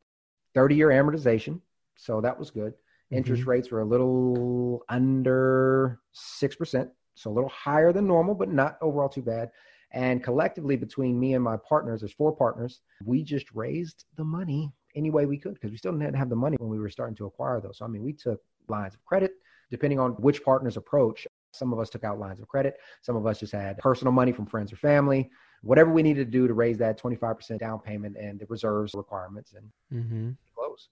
30 0.54 0.76
year 0.76 0.90
amortization. 0.90 1.60
So 1.96 2.22
that 2.22 2.38
was 2.38 2.52
good. 2.52 2.74
Mm-hmm. 2.74 3.18
Interest 3.18 3.46
rates 3.46 3.72
were 3.72 3.82
a 3.82 3.86
little 3.86 4.84
under 4.90 6.00
6%, 6.16 6.90
so 7.16 7.30
a 7.30 7.34
little 7.34 7.50
higher 7.50 7.92
than 7.94 8.08
normal, 8.08 8.36
but 8.36 8.50
not 8.50 8.78
overall 8.82 9.10
too 9.10 9.22
bad. 9.22 9.52
And 9.94 10.24
collectively, 10.24 10.78
between 10.78 11.20
me 11.20 11.34
and 11.34 11.44
my 11.44 11.58
partners, 11.58 12.02
there's 12.02 12.14
four 12.14 12.34
partners, 12.34 12.80
we 13.04 13.24
just 13.24 13.48
raised 13.54 14.06
the 14.16 14.24
money 14.24 14.72
any 14.96 15.10
way 15.10 15.26
we 15.26 15.38
could 15.38 15.54
because 15.54 15.72
we 15.72 15.78
still 15.78 15.92
didn't 15.92 16.16
have 16.16 16.30
the 16.30 16.36
money 16.36 16.58
when 16.60 16.70
we 16.70 16.80
were 16.80 16.90
starting 16.90 17.16
to 17.16 17.26
acquire 17.26 17.60
those. 17.60 17.78
So, 17.78 17.86
I 17.86 17.88
mean, 17.88 18.04
we 18.04 18.14
took 18.14 18.42
lines 18.68 18.94
of 18.94 19.04
credit, 19.06 19.34
depending 19.70 20.00
on 20.00 20.12
which 20.14 20.44
partner's 20.44 20.78
approach. 20.78 21.28
Some 21.52 21.74
of 21.74 21.80
us 21.80 21.90
took 21.90 22.04
out 22.04 22.20
lines 22.20 22.40
of 22.40 22.48
credit. 22.48 22.78
Some 23.02 23.16
of 23.16 23.26
us 23.26 23.40
just 23.40 23.54
had 23.54 23.78
personal 23.78 24.14
money 24.14 24.32
from 24.32 24.46
friends 24.46 24.72
or 24.72 24.78
family. 24.78 25.30
Whatever 25.64 25.92
we 25.92 26.02
needed 26.02 26.26
to 26.26 26.32
do 26.32 26.48
to 26.48 26.54
raise 26.54 26.78
that 26.80 27.00
25% 27.00 27.60
down 27.60 27.80
payment 27.80 28.18
and 28.18 28.40
the 28.40 28.46
reserves 28.48 28.94
requirements 28.96 29.54
and 29.54 30.04
mm-hmm. 30.04 30.30
close. 30.56 30.90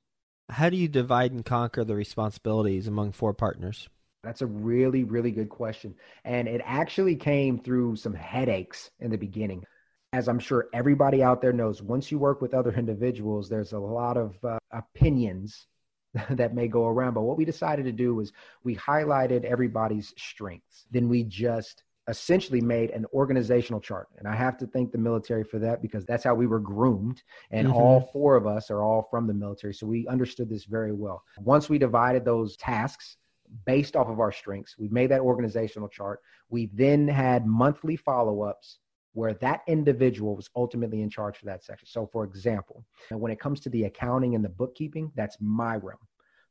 How 0.50 0.70
do 0.70 0.78
you 0.78 0.88
divide 0.88 1.32
and 1.32 1.46
conquer 1.46 1.84
the 1.84 1.96
responsibilities 1.96 2.88
among 2.88 3.14
four 3.14 3.34
partners? 3.34 3.90
That's 4.24 4.42
a 4.42 4.48
really, 4.48 5.04
really 5.04 5.32
good 5.32 5.50
question. 5.50 5.96
And 6.26 6.48
it 6.48 6.62
actually 6.66 7.16
came 7.16 7.60
through 7.60 7.96
some 7.96 8.14
headaches 8.14 8.92
in 9.00 9.12
the 9.12 9.18
beginning. 9.18 9.64
As 10.12 10.28
I'm 10.28 10.40
sure 10.40 10.68
everybody 10.74 11.24
out 11.24 11.42
there 11.42 11.54
knows, 11.54 11.82
once 11.82 12.12
you 12.12 12.20
work 12.20 12.42
with 12.42 12.54
other 12.54 12.74
individuals, 12.78 13.48
there's 13.48 13.74
a 13.74 13.80
lot 13.80 14.18
of 14.18 14.36
uh, 14.44 14.58
opinions 14.72 15.68
that 16.32 16.56
may 16.56 16.68
go 16.68 16.86
around. 16.86 17.14
But 17.14 17.22
what 17.22 17.38
we 17.38 17.46
decided 17.46 17.86
to 17.86 17.92
do 17.92 18.16
was 18.16 18.32
we 18.64 18.76
highlighted 18.76 19.44
everybody's 19.44 20.14
strengths. 20.18 20.86
Then 20.92 21.10
we 21.10 21.24
just 21.24 21.84
essentially 22.08 22.60
made 22.60 22.90
an 22.90 23.06
organizational 23.14 23.80
chart. 23.80 24.08
And 24.18 24.28
I 24.28 24.36
have 24.36 24.58
to 24.58 24.68
thank 24.68 24.92
the 24.92 24.98
military 24.98 25.44
for 25.44 25.60
that 25.60 25.82
because 25.82 26.06
that's 26.06 26.24
how 26.24 26.34
we 26.34 26.48
were 26.48 26.60
groomed. 26.60 27.22
And 27.52 27.68
mm-hmm. 27.68 27.78
all 27.78 28.10
four 28.12 28.36
of 28.36 28.48
us 28.48 28.72
are 28.72 28.82
all 28.82 29.08
from 29.12 29.28
the 29.28 29.34
military. 29.34 29.74
So 29.76 29.86
we 29.86 30.08
understood 30.08 30.50
this 30.50 30.66
very 30.66 30.92
well. 30.92 31.24
Once 31.38 31.70
we 31.70 31.78
divided 31.78 32.26
those 32.26 32.58
tasks 32.58 33.18
based 33.66 33.96
off 33.96 34.08
of 34.08 34.20
our 34.20 34.32
strengths, 34.32 34.76
we 34.78 34.90
made 34.90 35.12
that 35.12 35.22
organizational 35.22 35.88
chart. 35.88 36.22
We 36.50 36.70
then 36.74 37.08
had 37.08 37.46
monthly 37.46 37.96
follow 37.96 38.42
ups 38.42 38.80
where 39.14 39.34
that 39.36 39.62
individual 39.68 40.36
was 40.36 40.50
ultimately 40.56 41.02
in 41.02 41.10
charge 41.10 41.38
for 41.38 41.46
that 41.46 41.64
section. 41.64 41.88
So, 41.88 42.08
for 42.12 42.24
example, 42.24 42.86
when 43.10 43.32
it 43.32 43.40
comes 43.40 43.60
to 43.62 43.70
the 43.70 43.86
accounting 43.86 44.36
and 44.36 44.44
the 44.44 44.50
bookkeeping, 44.50 45.12
that's 45.16 45.38
my 45.40 45.76
realm. 45.76 46.00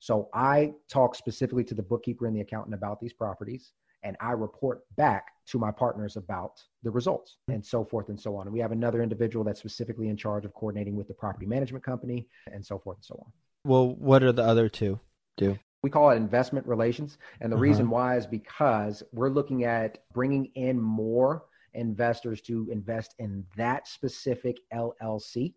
So, 0.01 0.29
I 0.33 0.73
talk 0.89 1.15
specifically 1.15 1.65
to 1.65 1.75
the 1.75 1.83
bookkeeper 1.83 2.27
and 2.27 2.37
the 2.37 2.41
accountant 2.41 2.75
about 2.75 3.01
these 3.01 3.13
properties 3.13 3.73
and 4.03 4.17
I 4.21 4.33
report 4.33 4.83
back 4.97 5.29
to 5.47 5.59
my 5.59 5.71
partners 5.71 6.17
about 6.17 6.63
the 6.83 6.91
results 6.91 7.37
and 7.49 7.65
so 7.65 7.85
forth 7.85 8.09
and 8.09 8.21
so 8.21 8.37
on. 8.37 8.47
And 8.47 8.53
we 8.53 8.61
have 8.61 8.73
another 8.73 9.03
individual 9.03 9.45
that's 9.45 9.59
specifically 9.59 10.09
in 10.09 10.17
charge 10.17 10.45
of 10.45 10.55
coordinating 10.55 10.97
with 10.97 11.09
the 11.09 11.15
property 11.15 11.47
management 11.47 11.85
company 11.85 12.27
and 12.53 12.65
so 12.65 12.79
forth 12.79 12.99
and 12.99 13.05
so 13.05 13.23
on. 13.25 13.33
Well, 13.65 13.95
what 13.97 14.23
are 14.23 14.33
the 14.33 14.45
other 14.45 14.69
two 14.69 15.01
do? 15.37 15.59
We 15.83 15.91
call 15.91 16.11
it 16.11 16.17
investment 16.17 16.67
relations. 16.67 17.19
And 17.41 17.53
the 17.53 17.57
uh-huh. 17.57 17.63
reason 17.63 17.91
why 17.91 18.17
is 18.17 18.27
because 18.27 19.03
we're 19.13 19.31
looking 19.31 19.65
at 19.65 19.99
bringing 20.13 20.47
in 20.55 20.81
more 20.81 21.45
investors 21.75 22.41
to 22.43 22.69
invest 22.71 23.15
in 23.19 23.45
that 23.57 23.89
specific 23.89 24.59
LLC 24.73 25.55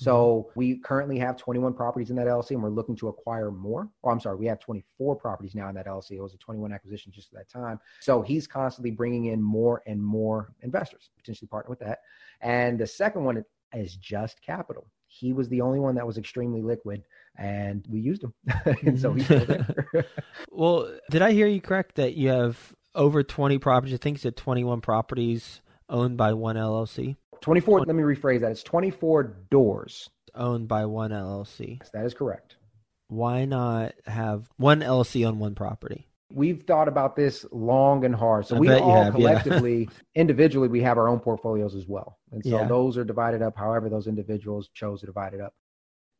so 0.00 0.46
mm-hmm. 0.48 0.58
we 0.58 0.78
currently 0.78 1.18
have 1.18 1.36
21 1.36 1.74
properties 1.74 2.08
in 2.08 2.16
that 2.16 2.26
LLC 2.26 2.52
and 2.52 2.62
we're 2.62 2.70
looking 2.70 2.96
to 2.96 3.08
acquire 3.08 3.50
more. 3.50 3.86
Oh, 4.02 4.08
I'm 4.08 4.18
sorry, 4.18 4.36
we 4.36 4.46
have 4.46 4.58
24 4.58 5.16
properties 5.16 5.54
now 5.54 5.68
in 5.68 5.74
that 5.74 5.86
LLC. 5.86 6.12
It 6.12 6.22
was 6.22 6.32
a 6.32 6.38
21 6.38 6.72
acquisition 6.72 7.12
just 7.12 7.32
at 7.34 7.38
that 7.40 7.50
time. 7.50 7.78
So 8.00 8.22
he's 8.22 8.46
constantly 8.46 8.92
bringing 8.92 9.26
in 9.26 9.42
more 9.42 9.82
and 9.86 10.02
more 10.02 10.54
investors, 10.62 11.10
potentially 11.18 11.48
partner 11.48 11.68
with 11.68 11.80
that. 11.80 11.98
And 12.40 12.78
the 12.78 12.86
second 12.86 13.24
one 13.24 13.44
is 13.74 13.96
just 13.96 14.40
capital. 14.40 14.86
He 15.06 15.34
was 15.34 15.50
the 15.50 15.60
only 15.60 15.80
one 15.80 15.94
that 15.96 16.06
was 16.06 16.16
extremely 16.16 16.62
liquid 16.62 17.02
and 17.36 17.84
we 17.90 18.00
used 18.00 18.24
him. 18.24 18.32
and 18.86 18.98
so 18.98 19.12
he's 19.12 19.24
still 19.26 19.44
there. 19.44 20.06
well, 20.50 20.90
did 21.10 21.20
I 21.20 21.32
hear 21.32 21.46
you 21.46 21.60
correct 21.60 21.96
that 21.96 22.14
you 22.14 22.30
have 22.30 22.74
over 22.94 23.22
20 23.22 23.58
properties? 23.58 23.94
I 23.94 23.98
think 23.98 24.16
it's 24.16 24.26
at 24.26 24.36
21 24.36 24.80
properties 24.80 25.60
owned 25.88 26.16
by 26.16 26.32
one 26.32 26.56
LLC. 26.56 27.16
24, 27.40 27.80
let 27.80 27.94
me 27.94 28.02
rephrase 28.02 28.40
that. 28.40 28.52
It's 28.52 28.62
24 28.62 29.36
doors. 29.50 30.08
Owned 30.34 30.68
by 30.68 30.86
one 30.86 31.10
LLC. 31.10 31.78
Yes, 31.80 31.90
that 31.92 32.04
is 32.04 32.14
correct. 32.14 32.56
Why 33.08 33.44
not 33.44 33.94
have 34.06 34.48
one 34.56 34.80
LLC 34.80 35.26
on 35.26 35.38
one 35.38 35.54
property? 35.54 36.06
We've 36.32 36.62
thought 36.62 36.86
about 36.86 37.16
this 37.16 37.44
long 37.50 38.04
and 38.04 38.14
hard. 38.14 38.46
So 38.46 38.54
I 38.54 38.58
we 38.60 38.68
all 38.70 39.04
have, 39.04 39.14
collectively, 39.14 39.80
yeah. 39.90 39.96
individually, 40.14 40.68
we 40.68 40.80
have 40.82 40.96
our 40.96 41.08
own 41.08 41.18
portfolios 41.18 41.74
as 41.74 41.88
well. 41.88 42.18
And 42.30 42.44
so 42.44 42.60
yeah. 42.60 42.68
those 42.68 42.96
are 42.96 43.04
divided 43.04 43.42
up 43.42 43.56
however 43.56 43.88
those 43.88 44.06
individuals 44.06 44.70
chose 44.74 45.00
to 45.00 45.06
divide 45.06 45.34
it 45.34 45.40
up. 45.40 45.54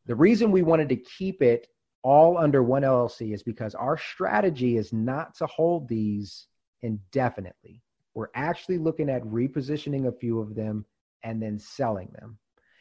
The 0.07 0.17
reason 0.17 0.51
we 0.51 0.63
wanted 0.63 0.89
to 0.89 0.97
keep 0.97 1.43
it 1.43 1.69
all 2.03 2.39
under 2.39 2.63
one 2.63 2.83
LLC 2.83 3.33
is 3.33 3.45
because 3.45 3.77
our 3.77 3.97
strategy 3.97 4.77
is 4.77 4.93
not 4.93 5.37
to 5.37 5.47
hold 5.47 5.89
these 5.89 6.49
indefinitely. 6.83 7.83
We're 8.15 8.31
actually 8.35 8.79
looking 8.79 9.09
at 9.09 9.23
repositioning 9.23 10.07
a 10.07 10.13
few 10.13 10.41
of 10.41 10.55
them 10.55 10.85
and 11.23 11.43
then 11.43 11.59
selling 11.59 12.09
them. 12.19 12.39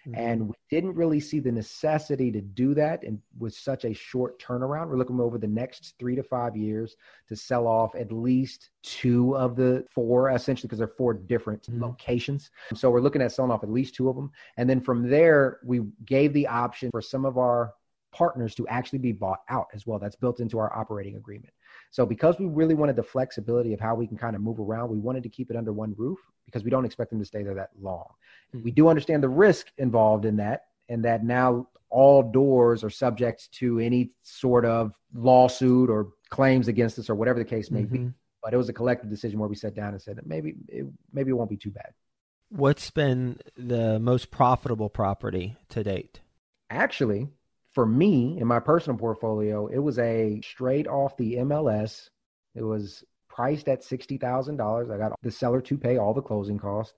Mm-hmm. 0.07 0.19
And 0.19 0.47
we 0.47 0.55
didn't 0.69 0.95
really 0.95 1.19
see 1.19 1.39
the 1.39 1.51
necessity 1.51 2.31
to 2.31 2.41
do 2.41 2.73
that 2.73 3.03
and 3.03 3.19
with 3.37 3.53
such 3.53 3.83
a 3.83 3.93
short 3.93 4.41
turnaround. 4.41 4.87
We're 4.87 4.97
looking 4.97 5.19
over 5.19 5.37
the 5.37 5.47
next 5.47 5.95
three 5.99 6.15
to 6.15 6.23
five 6.23 6.55
years 6.55 6.95
to 7.27 7.35
sell 7.35 7.67
off 7.67 7.95
at 7.95 8.11
least 8.11 8.69
two 8.81 9.35
of 9.35 9.55
the 9.55 9.85
four, 9.93 10.29
essentially, 10.31 10.67
because 10.67 10.79
they're 10.79 10.87
four 10.87 11.13
different 11.13 11.63
mm-hmm. 11.63 11.83
locations. 11.83 12.49
So 12.73 12.89
we're 12.89 13.01
looking 13.01 13.21
at 13.21 13.31
selling 13.31 13.51
off 13.51 13.63
at 13.63 13.69
least 13.69 13.95
two 13.95 14.09
of 14.09 14.15
them. 14.15 14.31
And 14.57 14.69
then 14.69 14.79
from 14.79 15.09
there, 15.09 15.59
we 15.63 15.81
gave 16.05 16.33
the 16.33 16.47
option 16.47 16.91
for 16.91 17.01
some 17.01 17.25
of 17.25 17.37
our 17.37 17.73
partners 18.11 18.55
to 18.55 18.67
actually 18.67 18.99
be 18.99 19.11
bought 19.11 19.41
out 19.49 19.67
as 19.73 19.85
well. 19.85 19.99
That's 19.99 20.15
built 20.15 20.39
into 20.39 20.59
our 20.59 20.75
operating 20.75 21.17
agreement. 21.17 21.53
So 21.91 22.05
because 22.05 22.37
we 22.39 22.45
really 22.45 22.75
wanted 22.75 22.95
the 22.95 23.03
flexibility 23.03 23.73
of 23.73 23.79
how 23.79 23.95
we 23.95 24.07
can 24.07 24.17
kind 24.17 24.35
of 24.35 24.41
move 24.41 24.59
around, 24.59 24.89
we 24.89 24.99
wanted 24.99 25.23
to 25.23 25.29
keep 25.29 25.49
it 25.49 25.55
under 25.55 25.73
one 25.73 25.95
roof 25.97 26.19
because 26.45 26.63
we 26.63 26.69
don't 26.69 26.85
expect 26.85 27.09
them 27.09 27.19
to 27.19 27.25
stay 27.25 27.43
there 27.43 27.55
that 27.55 27.69
long. 27.81 28.05
Mm-hmm. 28.55 28.63
We 28.63 28.71
do 28.71 28.87
understand 28.89 29.23
the 29.23 29.29
risk 29.29 29.67
involved 29.77 30.25
in 30.25 30.37
that 30.37 30.65
and 30.87 31.03
that 31.05 31.23
now 31.23 31.67
all 31.89 32.21
doors 32.21 32.83
are 32.83 32.89
subject 32.89 33.51
to 33.53 33.79
any 33.79 34.11
sort 34.21 34.65
of 34.65 34.93
lawsuit 35.13 35.89
or 35.89 36.09
claims 36.29 36.67
against 36.67 36.99
us 36.99 37.09
or 37.09 37.15
whatever 37.15 37.39
the 37.39 37.45
case 37.45 37.71
may 37.71 37.81
mm-hmm. 37.81 38.07
be. 38.07 38.13
But 38.43 38.53
it 38.53 38.57
was 38.57 38.69
a 38.69 38.73
collective 38.73 39.09
decision 39.09 39.39
where 39.39 39.49
we 39.49 39.55
sat 39.55 39.75
down 39.75 39.93
and 39.93 40.01
said 40.01 40.15
that 40.17 40.27
maybe 40.27 40.55
it, 40.67 40.85
maybe 41.11 41.31
it 41.31 41.33
won't 41.33 41.49
be 41.49 41.57
too 41.57 41.71
bad. 41.71 41.91
What's 42.49 42.89
been 42.89 43.39
the 43.57 43.99
most 43.99 44.31
profitable 44.31 44.89
property 44.89 45.57
to 45.69 45.83
date? 45.83 46.21
Actually, 46.69 47.27
for 47.79 47.85
me 47.85 48.37
in 48.37 48.45
my 48.45 48.59
personal 48.59 48.99
portfolio, 48.99 49.67
it 49.67 49.77
was 49.77 49.97
a 49.99 50.41
straight 50.43 50.85
off 50.85 51.15
the 51.15 51.35
MLS. 51.35 52.09
It 52.53 52.61
was 52.61 53.05
priced 53.29 53.69
at 53.69 53.85
$60,000. 53.85 54.93
I 54.93 54.97
got 54.97 55.13
the 55.21 55.31
seller 55.31 55.61
to 55.61 55.77
pay 55.77 55.95
all 55.95 56.13
the 56.13 56.21
closing 56.21 56.57
costs. 56.57 56.93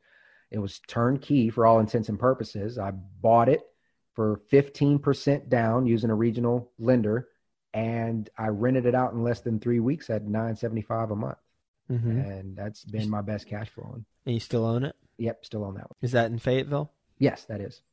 It 0.50 0.58
was 0.58 0.82
turnkey 0.88 1.52
for 1.52 1.68
all 1.68 1.80
intents 1.80 2.10
and 2.10 2.18
purposes. 2.18 2.80
I 2.80 2.94
bought 3.22 3.48
it 3.48 3.62
for 4.16 4.42
15% 4.52 5.50
down 5.50 5.86
using 5.86 6.10
a 6.10 6.16
regional 6.16 6.72
lender 6.80 7.28
and 7.76 8.28
I 8.36 8.48
rented 8.48 8.88
it 8.88 8.96
out 8.96 9.14
in 9.14 9.22
less 9.22 9.42
than 9.42 9.60
3 9.60 9.82
weeks 9.82 10.10
at 10.10 10.24
975 10.24 11.12
a 11.12 11.16
month. 11.16 11.38
Mm-hmm. 11.92 12.22
And 12.22 12.58
that's 12.58 12.84
been 12.86 13.08
my 13.08 13.22
best 13.22 13.48
cash 13.48 13.70
flowing. 13.70 14.04
And 14.26 14.34
you 14.34 14.40
still 14.40 14.66
own 14.66 14.84
it? 14.84 14.96
Yep, 15.20 15.46
still 15.46 15.64
own 15.64 15.76
that 15.76 15.92
one. 15.92 15.98
Is 16.02 16.14
that 16.14 16.32
in 16.32 16.40
Fayetteville? 16.40 16.92
Yes, 17.20 17.44
that 17.44 17.62
is. 17.62 17.84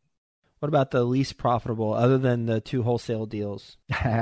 What 0.59 0.69
about 0.69 0.91
the 0.91 1.05
least 1.05 1.37
profitable, 1.37 1.95
other 1.95 2.19
than 2.19 2.47
the 2.47 2.61
two 2.61 2.83
wholesale 2.83 3.27
deals? 3.27 3.77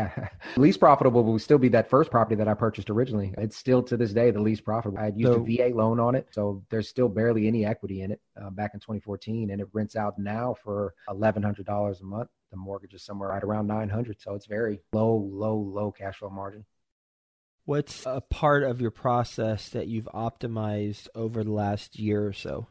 least 0.57 0.81
profitable 0.81 1.25
will 1.25 1.38
still 1.38 1.57
be 1.57 1.71
that 1.71 1.88
first 1.88 2.11
property 2.11 2.37
that 2.37 2.47
I 2.47 2.52
purchased 2.52 2.90
originally. 2.90 3.33
It's 3.38 3.57
still 3.57 3.83
to 3.85 3.97
this 3.97 4.12
day 4.12 4.31
the 4.31 4.40
least 4.40 4.62
profitable. 4.62 4.99
I 4.99 5.07
had 5.07 5.19
used 5.19 5.33
so, 5.33 5.40
a 5.40 5.71
VA 5.71 5.75
loan 5.75 5.99
on 5.99 6.14
it, 6.14 6.28
so 6.33 6.62
there's 6.69 6.88
still 6.88 7.09
barely 7.09 7.47
any 7.47 7.64
equity 7.64 8.02
in 8.02 8.12
it 8.12 8.21
uh, 8.40 8.50
back 8.50 8.73
in 8.75 8.81
2014, 8.81 9.50
and 9.50 9.62
it 9.62 9.69
rents 9.73 9.97
out 9.97 10.19
now 10.19 10.55
for 10.62 10.93
$1,100 11.09 12.00
a 12.00 12.05
month. 12.05 12.28
The 12.50 12.57
mortgage 12.59 12.93
is 12.93 13.02
somewhere 13.02 13.31
right 13.31 13.43
around 13.43 13.66
900, 13.66 14.21
so 14.21 14.35
it's 14.35 14.47
very 14.47 14.81
low, 14.93 15.16
low, 15.16 15.57
low 15.57 15.90
cash 15.90 16.19
flow 16.19 16.31
margin. 16.31 16.66
What's 17.64 18.05
a 18.07 18.21
part 18.21 18.62
of 18.62 18.81
your 18.81 18.93
process 18.93 19.71
that 19.71 19.88
you've 19.88 20.09
optimized 20.14 21.09
over 21.14 21.43
the 21.43 21.50
last 21.50 21.99
year 21.99 22.26
or 22.26 22.33
so? 22.33 22.69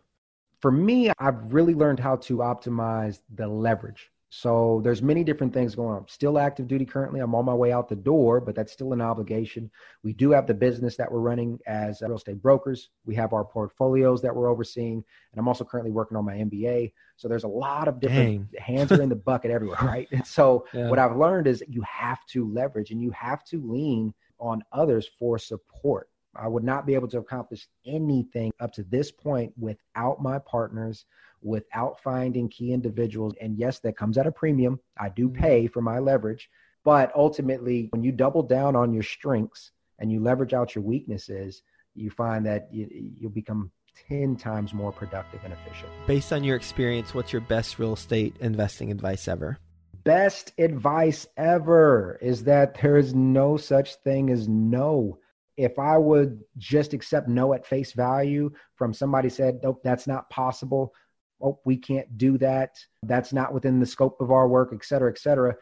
For 0.60 0.72
me, 0.72 1.12
I've 1.20 1.54
really 1.54 1.74
learned 1.74 2.00
how 2.00 2.18
to 2.18 2.38
optimize 2.38 3.20
the 3.34 3.48
leverage. 3.48 4.12
So 4.30 4.82
there's 4.84 5.02
many 5.02 5.24
different 5.24 5.54
things 5.54 5.76
going 5.76 5.92
on. 5.92 6.00
I'm 6.00 6.08
still 6.10 6.38
active 6.38 6.68
duty 6.68 6.84
currently. 6.84 7.22
I'm 7.22 7.34
on 7.36 7.46
my 7.46 7.54
way 7.54 7.72
out 7.72 7.88
the 7.88 7.96
door, 7.96 8.42
but 8.42 8.54
that's 8.54 8.74
still 8.74 8.92
an 8.92 9.00
obligation. 9.00 9.72
We 10.04 10.12
do 10.12 10.32
have 10.32 10.46
the 10.46 10.54
business 10.54 10.98
that 10.98 11.10
we're 11.10 11.20
running 11.20 11.58
as 11.68 12.02
uh, 12.02 12.08
real 12.08 12.18
estate 12.18 12.42
brokers. 12.42 12.90
We 13.06 13.16
have 13.16 13.32
our 13.32 13.46
portfolios 13.46 14.22
that 14.24 14.36
we're 14.36 14.50
overseeing, 14.50 14.96
and 15.32 15.40
I'm 15.40 15.48
also 15.48 15.64
currently 15.64 15.92
working 15.92 16.18
on 16.18 16.26
my 16.26 16.34
MBA. 16.34 16.92
So 17.16 17.30
there's 17.30 17.46
a 17.46 17.48
lot 17.48 17.88
of 17.88 18.02
different 18.02 18.52
Dang. 18.52 18.62
hands 18.76 18.92
are 18.92 19.02
in 19.02 19.08
the 19.08 19.16
bucket 19.16 19.52
everywhere, 19.52 19.80
right? 19.82 20.08
And 20.12 20.28
so 20.28 20.66
yeah. 20.74 20.90
what 20.90 21.00
I've 21.00 21.16
learned 21.16 21.48
is 21.48 21.64
you 21.70 21.82
have 21.84 22.20
to 22.32 22.52
leverage 22.52 22.92
and 22.92 23.02
you 23.02 23.12
have 23.12 23.44
to 23.46 23.62
lean 23.66 24.14
on 24.38 24.64
others 24.74 25.08
for 25.18 25.38
support. 25.40 26.10
I 26.36 26.48
would 26.48 26.64
not 26.64 26.86
be 26.86 26.96
able 26.96 27.08
to 27.10 27.20
accomplish 27.20 27.68
anything 27.86 28.52
up 28.60 28.72
to 28.74 28.84
this 28.84 29.12
point 29.12 29.54
without 29.58 30.22
my 30.22 30.40
partners, 30.40 31.06
without 31.42 32.00
finding 32.02 32.50
key 32.50 32.74
individuals. 32.74 33.34
And 33.42 33.58
yes, 33.58 33.80
that 33.80 33.98
comes 33.98 34.18
at 34.18 34.28
a 34.28 34.32
premium. 34.32 34.80
I 34.98 35.10
do 35.10 35.30
mm-hmm. 35.30 35.42
pay 35.42 35.68
for 35.68 35.82
my 35.82 36.00
leverage. 36.00 36.50
But 36.84 37.12
ultimately, 37.16 37.90
when 37.92 38.04
you 38.04 38.12
double 38.12 38.44
down 38.44 38.76
on 38.76 38.94
your 38.94 39.04
strengths 39.04 39.72
and 40.00 40.12
you 40.12 40.20
leverage 40.20 40.54
out 40.54 40.76
your 40.76 40.84
weaknesses, 40.84 41.64
you 41.96 42.12
find 42.12 42.46
that 42.46 42.68
you, 42.72 42.88
you'll 42.92 43.32
become 43.32 43.72
10 44.10 44.36
times 44.36 44.74
more 44.74 44.92
productive 44.92 45.44
and 45.44 45.54
efficient. 45.54 45.90
Based 46.06 46.32
on 46.34 46.44
your 46.44 46.56
experience, 46.56 47.14
what's 47.14 47.32
your 47.32 47.42
best 47.42 47.80
real 47.80 47.94
estate 47.94 48.36
investing 48.40 48.92
advice 48.92 49.28
ever? 49.28 49.58
Best 50.04 50.54
advice 50.60 51.26
ever 51.38 52.20
is 52.22 52.44
that 52.44 52.80
there 52.80 52.98
is 52.98 53.16
no 53.16 53.58
such 53.58 53.96
thing 53.96 54.30
as 54.30 54.48
no 54.48 55.18
if 55.58 55.80
I 55.80 55.98
would 55.98 56.42
just 56.58 56.94
accept 56.94 57.28
no 57.28 57.54
at 57.54 57.66
face 57.66 57.94
value 57.94 58.52
from 58.76 58.94
somebody 58.94 59.30
said, 59.30 59.60
nope, 59.64 59.82
that's 59.84 60.08
not 60.08 60.30
possible. 60.30 60.94
Oh, 61.42 61.60
we 61.66 61.78
can't 61.78 62.18
do 62.18 62.38
that. 62.40 62.78
That's 63.04 63.34
not 63.34 63.54
within 63.54 63.80
the 63.80 63.86
scope 63.86 64.22
of 64.22 64.32
our 64.32 64.48
work, 64.48 64.72
et 64.74 64.84
cetera, 64.84 65.12
et 65.12 65.18
cetera. 65.18 65.56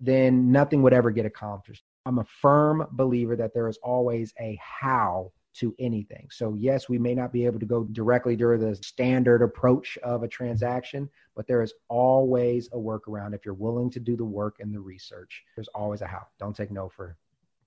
then 0.00 0.50
nothing 0.50 0.82
would 0.82 0.92
ever 0.92 1.10
get 1.10 1.26
accomplished. 1.26 1.84
I'm 2.06 2.18
a 2.18 2.24
firm 2.24 2.86
believer 2.92 3.36
that 3.36 3.54
there 3.54 3.68
is 3.68 3.78
always 3.82 4.32
a 4.40 4.58
how 4.60 5.32
to 5.54 5.74
anything. 5.78 6.26
So, 6.30 6.54
yes, 6.54 6.88
we 6.88 6.98
may 6.98 7.14
not 7.14 7.32
be 7.32 7.46
able 7.46 7.60
to 7.60 7.66
go 7.66 7.84
directly 7.84 8.36
to 8.36 8.58
the 8.58 8.74
standard 8.76 9.40
approach 9.40 9.96
of 10.02 10.24
a 10.24 10.28
transaction, 10.28 11.08
but 11.36 11.46
there 11.46 11.62
is 11.62 11.72
always 11.88 12.68
a 12.72 12.76
workaround. 12.76 13.34
If 13.34 13.44
you're 13.44 13.54
willing 13.54 13.88
to 13.90 14.00
do 14.00 14.16
the 14.16 14.24
work 14.24 14.56
and 14.58 14.74
the 14.74 14.80
research, 14.80 15.44
there's 15.56 15.68
always 15.68 16.02
a 16.02 16.06
how. 16.06 16.26
Don't 16.40 16.56
take 16.56 16.72
no 16.72 16.88
for, 16.88 17.16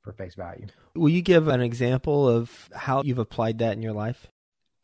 for 0.08 0.14
face 0.14 0.36
value. 0.36 0.66
Will 0.96 1.10
you 1.10 1.22
give 1.22 1.50
an 1.50 1.62
example 1.62 2.30
of 2.30 2.70
how 2.74 3.04
you've 3.04 3.18
applied 3.18 3.58
that 3.60 3.74
in 3.74 3.82
your 3.82 3.92
life? 3.92 4.28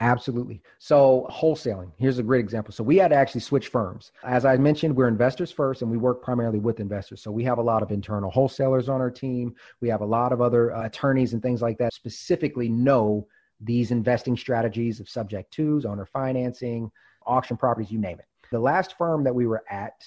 Absolutely. 0.01 0.61
So, 0.79 1.27
wholesaling, 1.31 1.91
here's 1.97 2.17
a 2.17 2.23
great 2.23 2.41
example. 2.41 2.73
So, 2.73 2.83
we 2.83 2.97
had 2.97 3.09
to 3.09 3.15
actually 3.15 3.39
switch 3.39 3.69
firms. 3.69 4.11
As 4.23 4.43
I 4.43 4.57
mentioned, 4.57 4.93
we're 4.93 5.07
investors 5.07 5.49
first 5.49 5.81
and 5.81 5.89
we 5.89 5.95
work 5.95 6.21
primarily 6.21 6.59
with 6.59 6.81
investors. 6.81 7.21
So, 7.21 7.31
we 7.31 7.45
have 7.45 7.57
a 7.57 7.61
lot 7.61 7.81
of 7.81 7.91
internal 7.91 8.29
wholesalers 8.29 8.89
on 8.89 8.99
our 8.99 9.11
team. 9.11 9.55
We 9.79 9.87
have 9.87 10.01
a 10.01 10.05
lot 10.05 10.33
of 10.33 10.41
other 10.41 10.75
uh, 10.75 10.87
attorneys 10.87 11.31
and 11.31 11.41
things 11.41 11.61
like 11.61 11.77
that 11.77 11.93
specifically 11.93 12.67
know 12.67 13.25
these 13.61 13.91
investing 13.91 14.35
strategies 14.35 14.99
of 14.99 15.07
subject 15.07 15.53
twos, 15.53 15.85
owner 15.85 16.05
financing, 16.05 16.91
auction 17.25 17.55
properties, 17.55 17.91
you 17.91 17.99
name 17.99 18.19
it. 18.19 18.25
The 18.51 18.59
last 18.59 18.97
firm 18.97 19.23
that 19.23 19.33
we 19.33 19.47
were 19.47 19.63
at, 19.69 20.03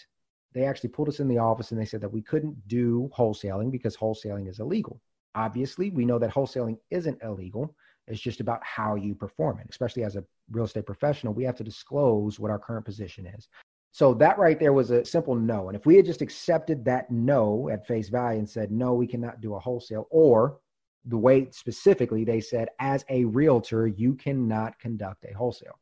they 0.57 0.65
actually 0.65 0.89
pulled 0.89 1.09
us 1.09 1.21
in 1.21 1.29
the 1.29 1.39
office 1.39 1.71
and 1.71 1.81
they 1.81 1.85
said 1.85 2.01
that 2.01 2.13
we 2.13 2.23
couldn't 2.23 2.67
do 2.67 3.09
wholesaling 3.17 3.71
because 3.71 3.97
wholesaling 3.97 4.49
is 4.49 4.59
illegal. 4.59 5.01
Obviously, 5.37 5.91
we 5.91 6.05
know 6.05 6.19
that 6.19 6.33
wholesaling 6.33 6.79
isn't 6.91 7.23
illegal 7.23 7.77
it's 8.09 8.21
just 8.21 8.41
about 8.41 8.65
how 8.65 8.95
you 8.95 9.15
perform 9.15 9.59
it. 9.59 9.67
Especially 9.69 10.05
as 10.05 10.17
a 10.17 10.25
real 10.51 10.65
estate 10.65 10.87
professional, 10.87 11.35
we 11.35 11.45
have 11.45 11.57
to 11.57 11.65
disclose 11.65 12.39
what 12.39 12.51
our 12.51 12.59
current 12.59 12.85
position 12.85 13.27
is. 13.27 13.49
So 13.93 14.15
that 14.15 14.39
right 14.39 14.59
there 14.61 14.73
was 14.73 14.91
a 14.91 15.05
simple 15.05 15.35
no. 15.35 15.69
And 15.69 15.77
if 15.77 15.87
we 15.87 15.97
had 15.97 16.05
just 16.05 16.23
accepted 16.23 16.85
that 16.85 17.11
no 17.11 17.69
at 17.71 17.87
face 17.87 18.09
value 18.09 18.39
and 18.39 18.49
said, 18.49 18.71
no, 18.71 18.95
we 18.95 19.07
cannot 19.07 19.41
do 19.41 19.55
a 19.55 19.59
wholesale, 19.59 20.07
or 20.11 20.59
the 21.07 21.17
way 21.17 21.49
specifically 21.51 22.25
they 22.25 22.41
said, 22.41 22.69
as 22.79 23.05
a 23.09 23.25
realtor, 23.25 23.87
you 23.87 24.15
cannot 24.15 24.79
conduct 24.79 25.25
a 25.25 25.35
wholesale. 25.35 25.79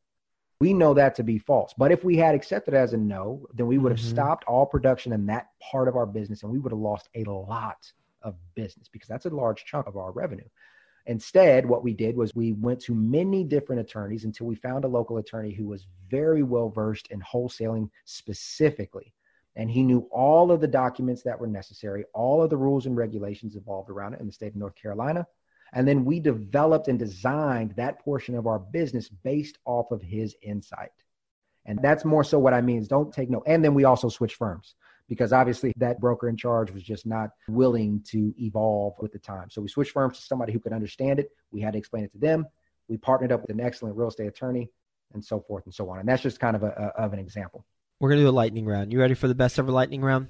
We 0.61 0.73
know 0.73 0.95
that 0.95 1.15
to 1.17 1.23
be 1.23 1.39
false. 1.39 1.75
But 1.77 1.93
if 1.93 2.05
we 2.05 2.17
had 2.17 2.35
accepted 2.35 2.75
as 2.75 2.93
a 2.93 2.97
no, 2.97 3.47
then 3.55 3.67
we 3.67 3.79
would 3.79 3.93
have 3.93 4.01
mm-hmm. 4.01 4.11
stopped 4.11 4.45
all 4.45 4.67
production 4.67 5.13
in 5.13 5.27
that 5.27 5.49
part 5.61 5.89
of 5.89 5.97
our 5.97 6.07
business 6.07 6.43
and 6.43 6.53
we 6.53 6.59
would 6.59 6.73
have 6.73 6.79
lost 6.79 7.09
a 7.15 7.25
lot 7.25 7.91
of 8.23 8.37
business 8.55 8.89
because 8.89 9.09
that's 9.09 9.27
a 9.27 9.31
large 9.31 9.65
chunk 9.65 9.87
of 9.87 9.97
our 9.97 10.13
revenue. 10.13 10.49
Instead, 11.07 11.67
what 11.67 11.85
we 11.85 11.93
did 11.93 12.17
was 12.17 12.35
we 12.35 12.53
went 12.53 12.81
to 12.81 12.95
many 12.95 13.45
different 13.45 13.81
attorneys 13.81 14.25
until 14.25 14.47
we 14.47 14.55
found 14.55 14.85
a 14.85 14.89
local 14.89 15.19
attorney 15.19 15.53
who 15.53 15.67
was 15.67 15.87
very 16.09 16.43
well 16.43 16.71
versed 16.71 17.09
in 17.11 17.21
wholesaling 17.21 17.91
specifically. 18.07 19.13
And 19.57 19.71
he 19.71 19.83
knew 19.83 20.09
all 20.11 20.51
of 20.51 20.61
the 20.61 20.67
documents 20.67 21.23
that 21.23 21.39
were 21.39 21.47
necessary, 21.47 22.05
all 22.15 22.43
of 22.43 22.51
the 22.51 22.57
rules 22.57 22.87
and 22.87 22.97
regulations 22.97 23.55
involved 23.55 23.91
around 23.91 24.15
it 24.15 24.21
in 24.21 24.27
the 24.27 24.33
state 24.33 24.49
of 24.49 24.57
North 24.57 24.75
Carolina. 24.75 25.27
And 25.75 25.87
then 25.87 26.05
we 26.05 26.21
developed 26.21 26.87
and 26.89 26.99
designed 26.99 27.73
that 27.73 27.99
portion 27.99 28.37
of 28.37 28.47
our 28.47 28.61
business 28.61 29.09
based 29.09 29.59
off 29.65 29.91
of 29.91 30.01
his 30.01 30.37
insight. 30.41 30.93
And 31.67 31.81
that's 31.83 32.05
more 32.05 32.23
so 32.23 32.39
what 32.39 32.55
I 32.55 32.61
mean 32.61 32.79
is 32.79 32.89
don't 32.89 33.13
take 33.13 33.29
no. 33.29 33.43
And 33.47 33.65
then 33.65 33.75
we 33.75 33.85
also 33.85 34.09
switch 34.09 34.37
firms 34.37 34.77
because 35.09 35.33
obviously 35.33 35.73
that 35.77 36.01
broker 36.01 36.29
in 36.29 36.37
charge 36.37 36.71
was 36.71 36.83
just 36.83 37.07
not 37.07 37.31
willing 37.49 38.03
to 38.11 38.33
evolve 38.39 38.95
with 39.01 39.13
the 39.13 39.19
time. 39.19 39.51
So 39.51 39.61
we 39.61 39.69
switched 39.69 39.93
firms 39.93 40.19
to 40.19 40.25
somebody 40.25 40.53
who 40.53 40.61
could 40.61 40.73
understand 40.73 41.19
it. 41.19 41.31
We 41.51 41.61
had 41.61 41.73
to 41.73 41.79
explain 41.79 42.05
it 42.05 42.13
to 42.13 42.19
them. 42.19 42.47
We 42.89 42.97
partnered 42.97 43.33
up 43.33 43.41
with 43.43 43.51
an 43.51 43.61
excellent 43.61 43.97
real 43.97 44.09
estate 44.09 44.29
attorney 44.29 44.71
and 45.13 45.25
so 45.25 45.41
forth 45.41 45.65
and 45.65 45.75
so 45.75 45.91
on. 45.91 45.99
And 45.99 46.09
that's 46.09 46.23
just 46.23 46.39
kind 46.39 46.55
of 46.55 46.63
a, 46.63 46.93
a 46.97 47.03
of 47.03 47.13
an 47.13 47.19
example. 47.19 47.65
We're 47.99 48.11
going 48.11 48.21
to 48.21 48.25
do 48.25 48.31
a 48.31 48.31
lightning 48.31 48.67
round. 48.67 48.93
You 48.93 49.01
ready 49.01 49.15
for 49.15 49.29
the 49.29 49.35
best 49.35 49.59
ever 49.59 49.73
lightning 49.73 50.03
round? 50.03 50.29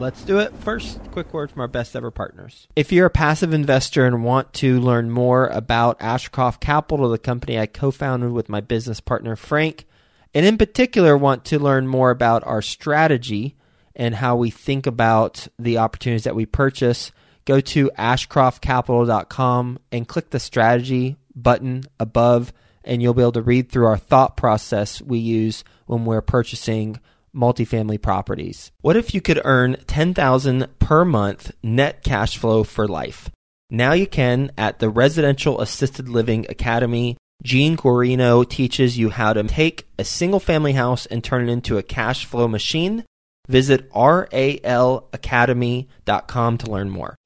Let's 0.00 0.22
do 0.22 0.38
it. 0.38 0.54
First, 0.56 0.98
quick 1.10 1.34
word 1.34 1.50
from 1.50 1.60
our 1.60 1.68
best 1.68 1.94
ever 1.94 2.10
partners. 2.10 2.66
If 2.74 2.90
you're 2.90 3.04
a 3.04 3.10
passive 3.10 3.52
investor 3.52 4.06
and 4.06 4.24
want 4.24 4.54
to 4.54 4.80
learn 4.80 5.10
more 5.10 5.48
about 5.48 6.00
Ashcroft 6.00 6.62
Capital, 6.62 7.10
the 7.10 7.18
company 7.18 7.58
I 7.58 7.66
co 7.66 7.90
founded 7.90 8.32
with 8.32 8.48
my 8.48 8.62
business 8.62 8.98
partner 8.98 9.36
Frank, 9.36 9.84
and 10.32 10.46
in 10.46 10.56
particular 10.56 11.18
want 11.18 11.44
to 11.46 11.58
learn 11.58 11.86
more 11.86 12.10
about 12.10 12.46
our 12.46 12.62
strategy 12.62 13.56
and 13.94 14.14
how 14.14 14.36
we 14.36 14.48
think 14.48 14.86
about 14.86 15.46
the 15.58 15.76
opportunities 15.76 16.24
that 16.24 16.34
we 16.34 16.46
purchase, 16.46 17.12
go 17.44 17.60
to 17.60 17.90
ashcroftcapital.com 17.98 19.78
and 19.92 20.08
click 20.08 20.30
the 20.30 20.40
strategy 20.40 21.16
button 21.36 21.84
above, 21.98 22.54
and 22.84 23.02
you'll 23.02 23.12
be 23.12 23.20
able 23.20 23.32
to 23.32 23.42
read 23.42 23.68
through 23.68 23.86
our 23.86 23.98
thought 23.98 24.38
process 24.38 25.02
we 25.02 25.18
use 25.18 25.62
when 25.84 26.06
we're 26.06 26.22
purchasing 26.22 26.98
multifamily 27.34 28.00
properties. 28.00 28.72
What 28.80 28.96
if 28.96 29.14
you 29.14 29.20
could 29.20 29.40
earn 29.44 29.76
10,000 29.86 30.66
per 30.78 31.04
month 31.04 31.52
net 31.62 32.02
cash 32.02 32.36
flow 32.36 32.64
for 32.64 32.88
life? 32.88 33.30
Now 33.70 33.92
you 33.92 34.06
can 34.06 34.50
at 34.58 34.78
the 34.78 34.90
Residential 34.90 35.60
Assisted 35.60 36.08
Living 36.08 36.46
Academy 36.48 37.16
Gene 37.42 37.76
Guarino 37.76 38.48
teaches 38.48 38.96
you 38.98 39.10
how 39.10 39.32
to 39.32 39.42
take 39.44 39.88
a 39.98 40.04
single 40.04 40.40
family 40.40 40.74
house 40.74 41.06
and 41.06 41.24
turn 41.24 41.48
it 41.48 41.52
into 41.52 41.78
a 41.78 41.82
cash 41.82 42.26
flow 42.26 42.46
machine. 42.46 43.06
Visit 43.48 43.90
ralacademy.com 43.92 46.58
to 46.58 46.70
learn 46.70 46.90
more. 46.90 47.16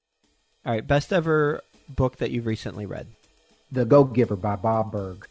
All 0.64 0.72
right, 0.72 0.86
best 0.86 1.12
ever 1.12 1.60
book 1.88 2.18
that 2.18 2.30
you've 2.30 2.46
recently 2.46 2.86
read? 2.86 3.08
The 3.72 3.84
Go 3.84 4.04
Giver 4.04 4.36
by 4.36 4.54
Bob 4.56 4.92
Burg. 4.92 5.26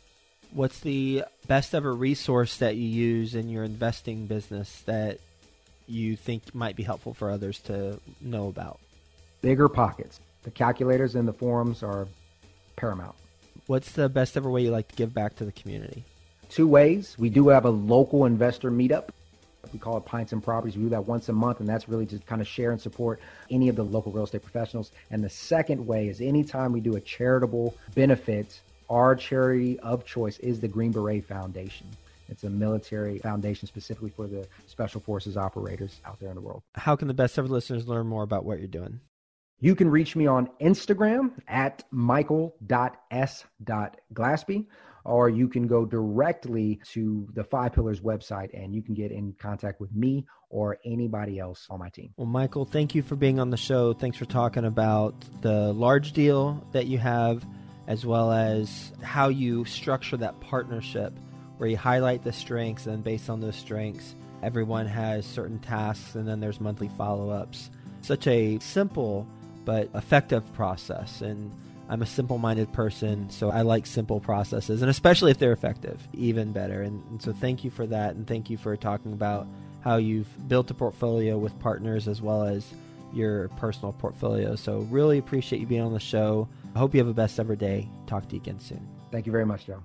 What's 0.51 0.81
the 0.81 1.23
best 1.47 1.75
ever 1.75 1.93
resource 1.93 2.57
that 2.57 2.75
you 2.75 2.87
use 2.87 3.35
in 3.35 3.49
your 3.49 3.63
investing 3.63 4.27
business 4.27 4.81
that 4.85 5.19
you 5.87 6.15
think 6.15 6.55
might 6.55 6.75
be 6.75 6.83
helpful 6.83 7.13
for 7.13 7.29
others 7.29 7.59
to 7.61 7.99
know 8.21 8.47
about? 8.47 8.79
Bigger 9.41 9.67
Pockets. 9.67 10.19
The 10.43 10.51
calculators 10.51 11.15
and 11.15 11.27
the 11.27 11.33
forums 11.33 11.83
are 11.83 12.07
paramount. 12.75 13.15
What's 13.67 13.91
the 13.93 14.09
best 14.09 14.35
ever 14.35 14.49
way 14.49 14.63
you 14.63 14.71
like 14.71 14.89
to 14.89 14.95
give 14.95 15.13
back 15.13 15.35
to 15.37 15.45
the 15.45 15.51
community? 15.51 16.03
Two 16.49 16.67
ways. 16.67 17.15
We 17.17 17.29
do 17.29 17.47
have 17.47 17.65
a 17.65 17.69
local 17.69 18.25
investor 18.25 18.69
meetup. 18.69 19.09
We 19.71 19.79
call 19.79 19.97
it 19.97 20.05
Pints 20.05 20.33
and 20.33 20.43
Properties. 20.43 20.75
We 20.75 20.83
do 20.83 20.89
that 20.89 21.07
once 21.07 21.29
a 21.29 21.33
month, 21.33 21.61
and 21.61 21.69
that's 21.69 21.87
really 21.87 22.05
to 22.07 22.19
kind 22.19 22.41
of 22.41 22.47
share 22.47 22.71
and 22.71 22.81
support 22.81 23.21
any 23.49 23.69
of 23.69 23.75
the 23.77 23.83
local 23.83 24.11
real 24.11 24.25
estate 24.25 24.43
professionals. 24.43 24.91
And 25.09 25.23
the 25.23 25.29
second 25.29 25.85
way 25.87 26.09
is 26.09 26.19
anytime 26.19 26.73
we 26.73 26.81
do 26.81 26.95
a 26.97 27.01
charitable 27.01 27.75
benefit, 27.95 28.59
our 28.93 29.15
charity 29.15 29.79
of 29.79 30.05
choice 30.05 30.37
is 30.37 30.59
the 30.59 30.67
Green 30.67 30.91
Beret 30.91 31.25
Foundation. 31.25 31.87
It's 32.29 32.43
a 32.43 32.49
military 32.49 33.17
foundation 33.17 33.67
specifically 33.67 34.11
for 34.11 34.27
the 34.27 34.47
special 34.67 35.01
forces 35.01 35.35
operators 35.35 35.99
out 36.05 36.19
there 36.19 36.29
in 36.29 36.35
the 36.35 36.41
world. 36.41 36.61
How 36.75 36.95
can 36.95 37.07
the 37.07 37.15
best 37.15 37.39
ever 37.39 37.47
listeners 37.47 37.87
learn 37.87 38.05
more 38.05 38.21
about 38.21 38.45
what 38.45 38.59
you're 38.59 38.67
doing? 38.67 38.99
You 39.59 39.75
can 39.75 39.89
reach 39.89 40.15
me 40.15 40.27
on 40.27 40.47
Instagram 40.61 41.31
at 41.47 41.83
michael.s.glaspie, 41.89 44.65
or 45.05 45.29
you 45.29 45.47
can 45.47 45.67
go 45.67 45.85
directly 45.85 46.79
to 46.91 47.27
the 47.33 47.43
Five 47.43 47.73
Pillars 47.73 48.01
website 48.01 48.51
and 48.53 48.75
you 48.75 48.83
can 48.83 48.93
get 48.93 49.11
in 49.11 49.33
contact 49.39 49.81
with 49.81 49.91
me 49.95 50.27
or 50.49 50.77
anybody 50.85 51.39
else 51.39 51.65
on 51.71 51.79
my 51.79 51.89
team. 51.89 52.13
Well, 52.15 52.27
Michael, 52.27 52.65
thank 52.65 52.93
you 52.93 53.01
for 53.01 53.15
being 53.15 53.39
on 53.39 53.49
the 53.49 53.57
show. 53.57 53.93
Thanks 53.93 54.17
for 54.17 54.25
talking 54.25 54.65
about 54.65 55.15
the 55.41 55.73
large 55.73 56.11
deal 56.11 56.63
that 56.73 56.85
you 56.85 56.99
have, 56.99 57.43
as 57.87 58.05
well 58.05 58.31
as 58.31 58.91
how 59.01 59.29
you 59.29 59.65
structure 59.65 60.17
that 60.17 60.39
partnership 60.39 61.13
where 61.57 61.69
you 61.69 61.77
highlight 61.77 62.23
the 62.23 62.33
strengths 62.33 62.87
and 62.87 63.03
based 63.03 63.29
on 63.29 63.39
those 63.39 63.55
strengths, 63.55 64.15
everyone 64.41 64.85
has 64.85 65.25
certain 65.25 65.59
tasks 65.59 66.15
and 66.15 66.27
then 66.27 66.39
there's 66.39 66.59
monthly 66.59 66.89
follow 66.97 67.29
ups. 67.29 67.69
Such 68.01 68.27
a 68.27 68.59
simple 68.59 69.27
but 69.65 69.89
effective 69.93 70.51
process. 70.53 71.21
And 71.21 71.51
I'm 71.89 72.01
a 72.01 72.05
simple 72.05 72.37
minded 72.37 72.71
person, 72.71 73.29
so 73.29 73.49
I 73.49 73.61
like 73.61 73.85
simple 73.85 74.19
processes, 74.19 74.81
and 74.81 74.89
especially 74.89 75.31
if 75.31 75.37
they're 75.37 75.51
effective, 75.51 76.01
even 76.13 76.51
better. 76.51 76.81
And, 76.81 77.03
and, 77.09 77.21
so, 77.21 77.33
thank 77.33 77.63
you 77.63 77.69
for 77.69 77.85
that, 77.87 78.15
and 78.15 78.25
thank 78.25 78.49
you 78.49 78.57
for 78.57 78.75
talking 78.77 79.13
about 79.13 79.47
how 79.81 79.97
you've 79.97 80.27
built 80.47 80.71
a 80.71 80.73
portfolio 80.73 81.37
with 81.37 81.57
partners 81.59 82.07
as 82.07 82.21
well 82.21 82.43
as 82.43 82.65
your 83.13 83.49
personal 83.49 83.91
portfolio. 83.93 84.55
So, 84.55 84.79
really 84.89 85.17
appreciate 85.17 85.59
you 85.59 85.67
being 85.67 85.81
on 85.81 85.93
the 85.93 85.99
show. 85.99 86.47
I 86.75 86.79
hope 86.79 86.93
you 86.93 86.99
have 86.99 87.07
a 87.07 87.13
best 87.13 87.39
ever 87.39 87.55
day. 87.55 87.87
Talk 88.07 88.27
to 88.29 88.35
you 88.35 88.41
again 88.41 88.59
soon. 88.59 88.87
Thank 89.11 89.25
you 89.25 89.31
very 89.31 89.45
much, 89.45 89.67
Joe. 89.67 89.83